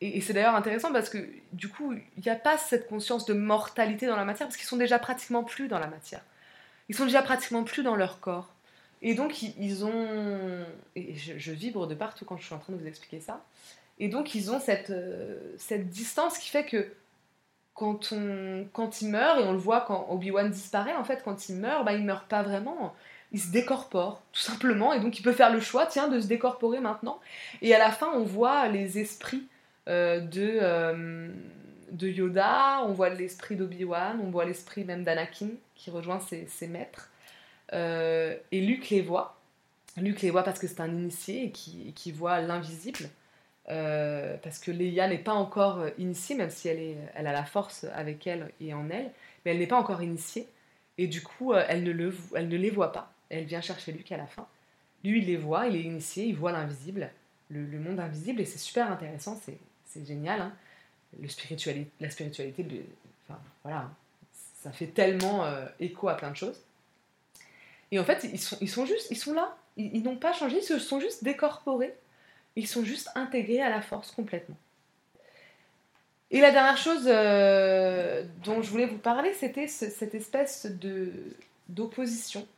[0.00, 4.06] c'est d'ailleurs intéressant parce que du coup, il n'y a pas cette conscience de mortalité
[4.06, 6.22] dans la matière parce qu'ils sont déjà pratiquement plus dans la matière.
[6.88, 8.48] Ils sont déjà pratiquement plus dans leur corps.
[9.02, 10.64] Et donc, ils, ont.
[10.94, 13.44] Et je, vibre de partout quand je suis en train de vous expliquer ça.
[13.98, 16.92] Et donc, ils ont cette, euh, cette distance qui fait que
[17.74, 19.06] quand, on, quand et
[19.44, 22.42] on le voit quand Obi-Wan disparaît, en fait, quand il meurt, bah, il meurt pas
[22.42, 22.94] vraiment.
[23.32, 26.26] Il se décorpore, tout simplement, et donc il peut faire le choix, tiens, de se
[26.26, 27.20] décorporer maintenant.
[27.60, 29.46] Et à la fin, on voit les esprits
[29.88, 31.28] euh, de, euh,
[31.90, 36.68] de Yoda, on voit l'esprit d'Obi-Wan, on voit l'esprit même d'Anakin qui rejoint ses, ses
[36.68, 37.10] maîtres.
[37.72, 39.40] Euh, et Luke les voit.
[39.96, 43.08] Luke les voit parce que c'est un initié et qui, qui voit l'invisible.
[43.68, 47.44] Euh, parce que Leia n'est pas encore initiée, même si elle, est, elle a la
[47.44, 49.10] force avec elle et en elle,
[49.44, 50.46] mais elle n'est pas encore initiée,
[50.98, 53.12] et du coup, euh, elle, ne le, elle ne les voit pas.
[53.28, 54.46] Elle vient chercher Luke à la fin.
[55.02, 57.10] Lui, il les voit, il est initié, il voit l'invisible,
[57.50, 59.40] le, monde invisible, et c'est super intéressant,
[59.84, 60.40] c'est génial.
[60.40, 60.52] Hein.
[61.20, 61.28] La
[62.10, 62.86] spiritualité,
[63.62, 63.90] voilà,
[64.62, 65.46] ça fait tellement
[65.80, 66.60] écho à plein de choses.
[67.90, 70.78] Et en fait, ils sont, juste, ils sont là, ils n'ont pas changé, ils se
[70.78, 71.94] sont juste décorporés
[72.56, 74.56] ils sont juste intégrés à la force complètement.
[76.30, 80.66] Et la dernière chose euh, dont je voulais vous parler, c'était cette espèce
[81.68, 82.48] d'opposition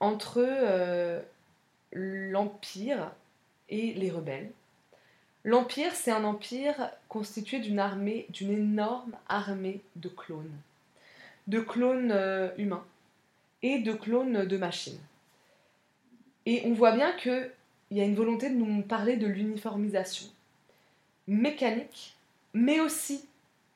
[0.00, 1.20] entre euh,
[1.92, 3.10] l'Empire
[3.68, 4.50] et les rebelles.
[5.44, 10.56] L'Empire, c'est un empire constitué d'une armée, d'une énorme armée de clones.
[11.46, 12.84] De clones euh, humains
[13.62, 15.00] et de clones de machines.
[16.46, 17.50] Et on voit bien que
[17.90, 20.26] il y a une volonté de nous parler de l'uniformisation
[21.26, 22.16] mécanique,
[22.54, 23.26] mais aussi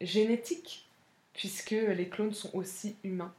[0.01, 0.87] génétique,
[1.35, 3.33] puisque les clones sont aussi humains.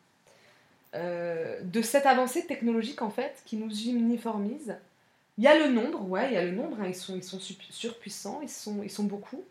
[0.95, 4.75] Euh, de cette avancée technologique en fait qui nous uniformise.
[5.39, 8.41] Il y a le nombre, ouais, il y a le nombre, hein, ils, sont, surpuissants,
[8.43, 9.43] ils sont, ils sont beaucoup.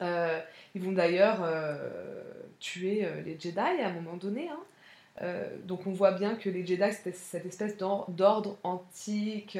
[0.00, 0.40] Euh,
[0.74, 2.22] ils vont d'ailleurs euh,
[2.58, 4.48] tuer les Jedi à un moment donné.
[4.48, 5.34] Hein.
[5.64, 9.58] donc on voit bien que les Jedi, c'est cette espèce d'ordre antique,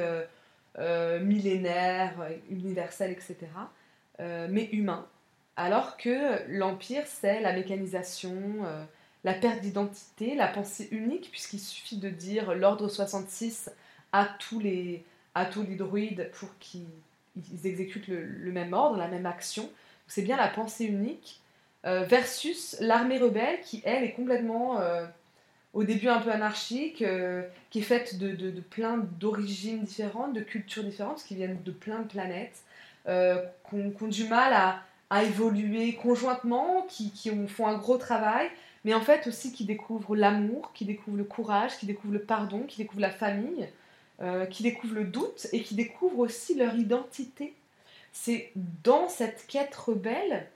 [0.78, 2.14] euh, millénaire,
[2.48, 3.36] universel, etc.,
[4.20, 5.06] euh, mais humain.
[5.56, 8.32] Alors que l'Empire, c'est la mécanisation,
[8.64, 8.82] euh,
[9.22, 13.70] la perte d'identité, la pensée unique, puisqu'il suffit de dire l'ordre 66
[14.12, 16.86] à tous les, à tous les druides pour qu'ils
[17.64, 19.68] exécutent le, même ordre, la même action.
[20.06, 21.40] C'est bien la pensée unique,
[21.84, 24.78] versus l'armée rebelle qui, elle, est complètement
[25.72, 30.40] au début un peu anarchique, euh, qui est faite de, de, plein d'origines différentes, de
[30.40, 32.62] cultures différentes, qui viennent de plein de planètes,
[33.08, 37.96] euh, qui, ont, du mal à, à évoluer conjointement, qui, qui ont, font un gros
[37.96, 38.50] travail,
[38.84, 42.64] mais en fait aussi qui découvrent l'amour, qui découvrent le courage, qui découvrent le pardon,
[42.64, 43.68] qui découvrent la famille,
[44.22, 47.54] euh, qui découvrent le doute et qui découvrent aussi leur identité.
[48.12, 48.52] C'est
[48.84, 50.46] dans cette quête rebelle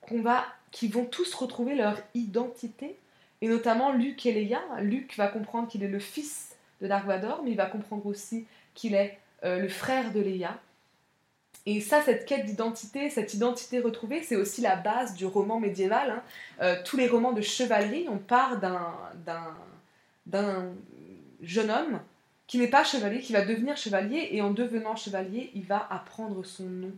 [0.00, 2.96] qu'on va, qu'ils vont tous retrouver leur identité
[3.40, 4.62] et notamment Luke et Leia.
[4.80, 7.04] Luke va comprendre qu'il est le fils de Dark
[7.42, 10.58] mais il va comprendre aussi qu'il est euh, le frère de Leia.
[11.66, 16.10] Et ça, cette quête d'identité, cette identité retrouvée, c'est aussi la base du roman médiéval.
[16.10, 16.22] Hein.
[16.62, 18.60] Euh, tous les romans de chevalier, on part
[20.26, 20.72] d'un
[21.42, 22.00] jeune homme
[22.46, 26.44] qui n'est pas chevalier, qui va devenir chevalier, et en devenant chevalier, il va apprendre
[26.44, 26.92] son nom.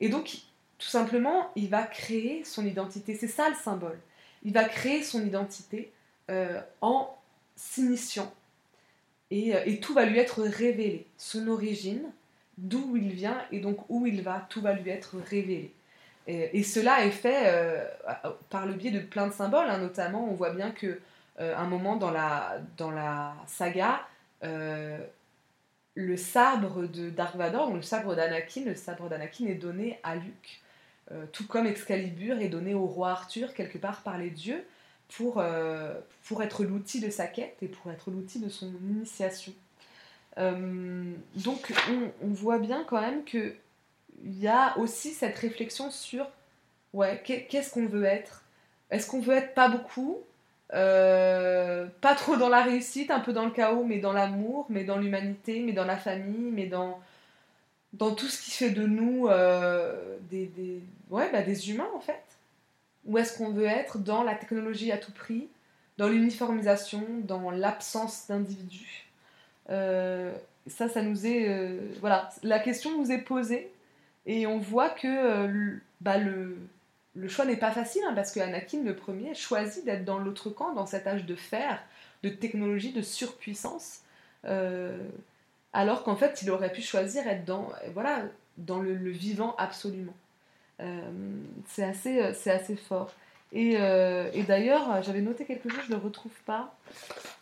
[0.00, 0.38] Et donc,
[0.78, 3.14] tout simplement, il va créer son identité.
[3.14, 3.98] C'est ça le symbole.
[4.42, 5.90] il va créer son identité
[6.80, 7.16] en
[7.56, 8.32] s'initiant
[9.30, 11.06] et, et, tout va lui être révélé.
[11.18, 12.02] Son origine,
[12.58, 15.72] d'où il vient et donc où il va, tout va lui être révélé.
[16.26, 17.84] Et, cela est fait euh,
[18.48, 19.78] par le biais de plein de symboles, hein.
[19.78, 20.98] notamment on voit bien que
[21.40, 24.06] euh, un moment dans la, dans la saga,
[24.44, 24.98] euh,
[25.94, 30.60] le sabre de Dark Vador, le sabre d'Anakin, le sabre d'Anakin est donné à Luke,
[31.32, 34.64] tout comme Excalibur est donné au roi Arthur quelque part par les dieux
[35.08, 35.44] pour,
[36.24, 39.52] pour être l'outil de sa quête et pour être l'outil de son initiation.
[40.36, 43.54] donc on, on, voit bien quand même que
[44.24, 46.26] il y a aussi cette réflexion sur
[46.94, 48.42] ouais, qu'est-ce qu'on veut être?
[48.90, 50.20] Est-ce qu'on veut être pas beaucoup?
[50.72, 54.84] Euh, Pas trop dans la réussite, un peu dans le chaos, mais dans l'amour, mais
[54.84, 57.00] dans l'humanité, mais dans la famille, mais dans,
[57.92, 62.00] dans tout ce qui fait de nous euh, des, des, ouais, bah, des humains en
[62.00, 62.22] fait
[63.04, 65.48] Ou est-ce qu'on veut être dans la technologie à tout prix,
[65.98, 69.10] dans l'uniformisation, dans l'absence d'individus
[69.70, 70.34] euh,
[70.66, 71.78] ça, ça nous est.
[72.00, 73.70] voilà, la question nous est posée
[74.26, 76.56] et on voit que bah, le,
[77.14, 80.50] le, choix n'est pas facile, hein, parce que Anakin, le premier, choisit d'être dans l'autre
[80.50, 81.82] camp, dans cet âge de fer,
[82.22, 84.00] de technologie, de surpuissance,
[84.44, 84.98] euh,
[85.72, 88.24] alors qu'en fait, il aurait pu choisir être dans, voilà,
[88.58, 90.14] dans le, vivant absolument.
[90.80, 91.10] Euh,
[91.68, 93.12] c'est assez, fort.
[93.52, 93.76] Et,
[94.46, 96.76] d'ailleurs, j'avais noté quelque chose, je ne le retrouve pas,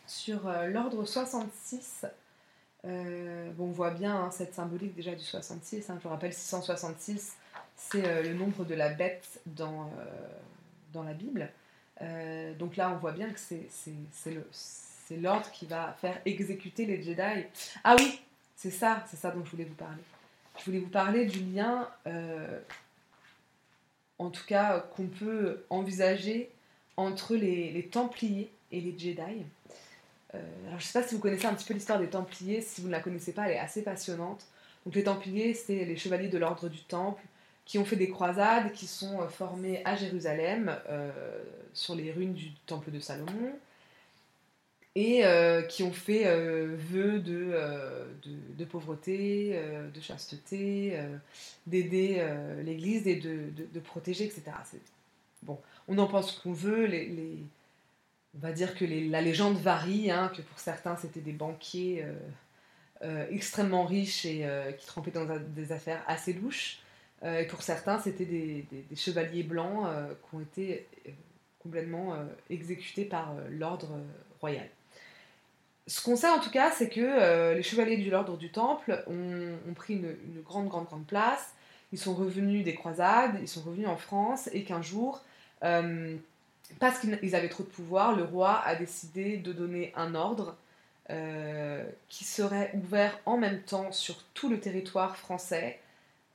[0.07, 2.07] sur l'ordre 66.
[2.85, 5.89] Euh, bon, on voit bien hein, cette symbolique déjà du 66.
[5.89, 7.37] Hein, je vous rappelle, 666,
[7.91, 10.05] c'est euh, le nombre de la bête dans, euh,
[10.93, 11.51] dans la Bible.
[12.59, 17.47] donc là, on voit bien que c'est l'ordre qui va faire exécuter les Jedi.
[17.85, 18.21] Ah oui,
[18.57, 20.03] c'est ça, c'est ça dont je voulais vous parler.
[20.59, 21.89] Je voulais vous parler du lien,
[24.19, 26.51] en tout cas, qu'on peut envisager
[26.97, 29.45] entre les, les Templiers et les Jedi.
[30.35, 32.61] Euh, alors, je ne sais pas si vous connaissez un petit peu l'histoire des Templiers.
[32.61, 34.45] Si vous ne la connaissez pas, elle est assez passionnante.
[34.85, 37.23] Donc, les Templiers, c'est les chevaliers de l'ordre du Temple
[37.65, 41.11] qui ont fait des croisades, qui sont euh, formés à Jérusalem, euh,
[41.73, 43.53] sur les ruines du Temple de Salomon,
[44.95, 45.23] et
[45.71, 46.25] qui ont fait
[46.77, 47.57] vœu de,
[48.59, 49.59] de, pauvreté,
[49.95, 51.01] de chasteté,
[51.67, 52.23] d'aider
[52.63, 54.43] l'Église et de, de, protéger, etc.
[55.45, 55.59] Bon,
[55.89, 57.39] on en pense qu'on veut, les, les
[58.35, 62.13] on va dire que la légende varie, hein, que pour certains c'était des banquiers euh,
[63.03, 66.79] euh, extrêmement riches et euh, qui trempaient dans des affaires assez louches,
[67.25, 68.67] et pour certains c'était des,
[68.97, 69.87] chevaliers blancs
[70.29, 70.87] qui ont été
[71.63, 72.17] complètement
[72.51, 73.99] exécutés par l'ordre
[74.41, 74.69] royal.
[75.87, 79.75] Ce qu'on sait en tout cas, c'est que les chevaliers de l'ordre du Temple ont,
[79.75, 81.55] pris une, grande, grande, grande place.
[81.93, 85.23] Ils sont revenus des croisades, ils sont revenus en France, et qu'un jour,
[86.79, 90.57] parce qu'ils avaient trop de pouvoir, le roi a décidé de donner un ordre
[91.11, 95.79] euh, qui serait ouvert en même temps sur tout le territoire français.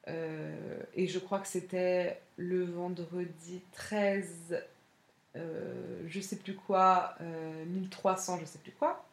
[0.07, 4.63] Euh, et je crois que c'était le vendredi 13,
[5.35, 7.15] euh, je sais plus quoi,
[7.67, 9.05] 1300, je sais plus quoi.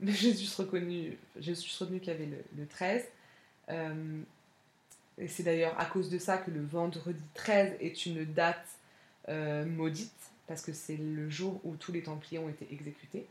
[0.00, 3.04] Mais j'ai juste reconnu, j'ai juste retenu qu'il y avait le, le 13.
[5.18, 8.66] et c'est d'ailleurs à cause de ça que le vendredi 13 est une date
[9.28, 10.12] maudite
[10.46, 13.26] parce que c'est le jour où tous les Templiers ont été exécutés.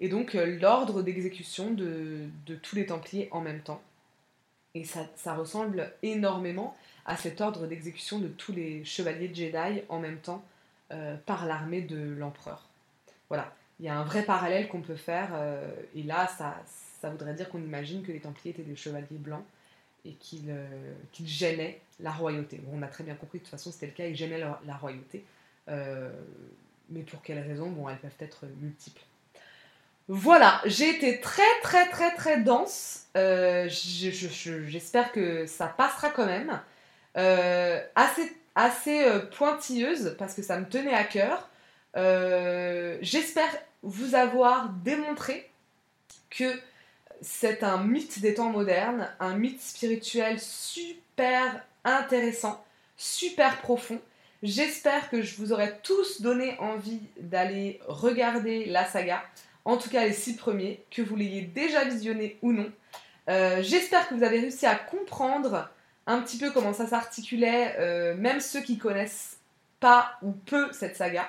[0.00, 2.28] Et donc euh, l'ordre d'exécution de,
[2.62, 3.82] tous les Templiers en même temps.
[4.74, 10.18] Et ça, ressemble énormément à cet ordre d'exécution de tous les chevaliers Jedi en même
[10.18, 10.44] temps
[10.92, 12.68] euh, par l'armée de l'empereur.
[13.28, 17.34] Voilà, il y a un vrai parallèle qu'on peut faire, euh, et là ça, voudrait
[17.34, 19.44] dire qu'on imagine que les Templiers étaient des chevaliers blancs
[20.04, 20.46] et qu'ils
[21.24, 22.60] gênaient la royauté.
[22.72, 25.24] On a très bien compris, de toute façon c'était le cas, ils gênaient la royauté.
[25.68, 26.10] Euh,
[26.90, 29.02] mais pour quelles raisons Bon, elles peuvent être multiples.
[30.08, 33.06] Voilà, j'ai été très très très très dense.
[33.16, 36.60] Euh, j'espère que ça passera quand même.
[37.16, 39.04] Euh, assez assez
[39.36, 41.48] pointilleuse parce que ça me tenait à cœur.
[43.02, 43.50] J'espère
[43.82, 45.48] vous avoir démontré
[46.28, 46.60] que
[47.22, 52.64] c'est un mythe des temps modernes, un mythe spirituel super intéressant,
[52.96, 54.00] super profond,
[54.42, 59.22] J'espère que je vous aurai tous donné envie d'aller regarder la saga,
[59.64, 62.70] en tout cas les six premiers, que vous l'ayez déjà visionné ou non.
[63.28, 65.68] Euh, j'espère que vous avez réussi à comprendre
[66.06, 69.38] un petit peu comment ça s'articulait, euh, même ceux qui connaissent
[69.78, 71.28] pas ou peu cette saga.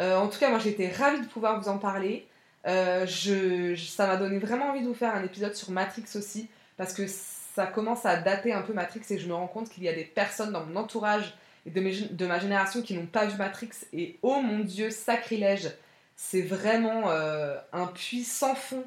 [0.00, 2.26] Euh, en tout cas, moi été ravie de pouvoir vous en parler.
[2.64, 7.06] ça m'a donné vraiment envie de vous faire un épisode sur Matrix aussi, parce que
[7.06, 9.92] ça commence à dater un peu Matrix et je me rends compte qu'il y a
[9.92, 11.34] des personnes dans mon entourage
[11.66, 13.70] et de ma génération qui n'ont pas vu Matrix.
[13.92, 15.70] Et oh mon dieu, sacrilège,
[16.22, 18.84] c'est vraiment un puits sans fond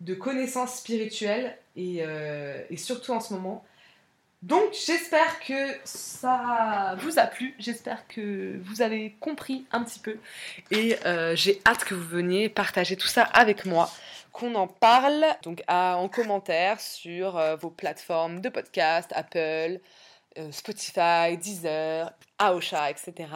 [0.00, 2.02] de connaissances spirituelles et,
[2.70, 3.64] et surtout en ce moment.
[4.42, 10.18] Donc j'espère que ça vous a plu, j'espère que vous avez compris un petit peu
[10.70, 13.90] et euh, j'ai hâte que vous veniez partager tout ça avec moi,
[14.32, 19.80] qu'on en parle donc en commentaire sur euh, vos plateformes de podcast, Apple,
[20.38, 23.28] euh, Spotify, Deezer, Aosha, etc.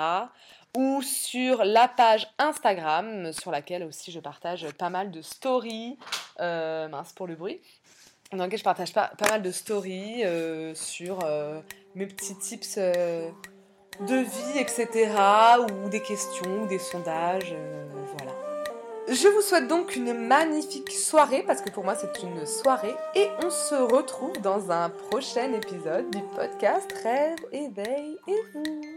[0.77, 5.99] ou sur la page Instagram sur laquelle aussi je partage pas mal de stories,
[6.39, 7.61] mince pour le bruit,
[8.37, 11.61] dans lequel je partage pas, mal de stories euh, sur euh,
[11.95, 13.29] mes petits tips euh,
[14.01, 15.11] de vie, etc.
[15.85, 17.55] ou des questions, des sondages,
[18.16, 18.33] voilà.
[19.09, 23.29] Je vous souhaite donc une magnifique soirée, parce que pour moi c'est une soirée, et
[23.45, 28.89] on se retrouve dans un prochain épisode du podcast Rêve, éveil et vous.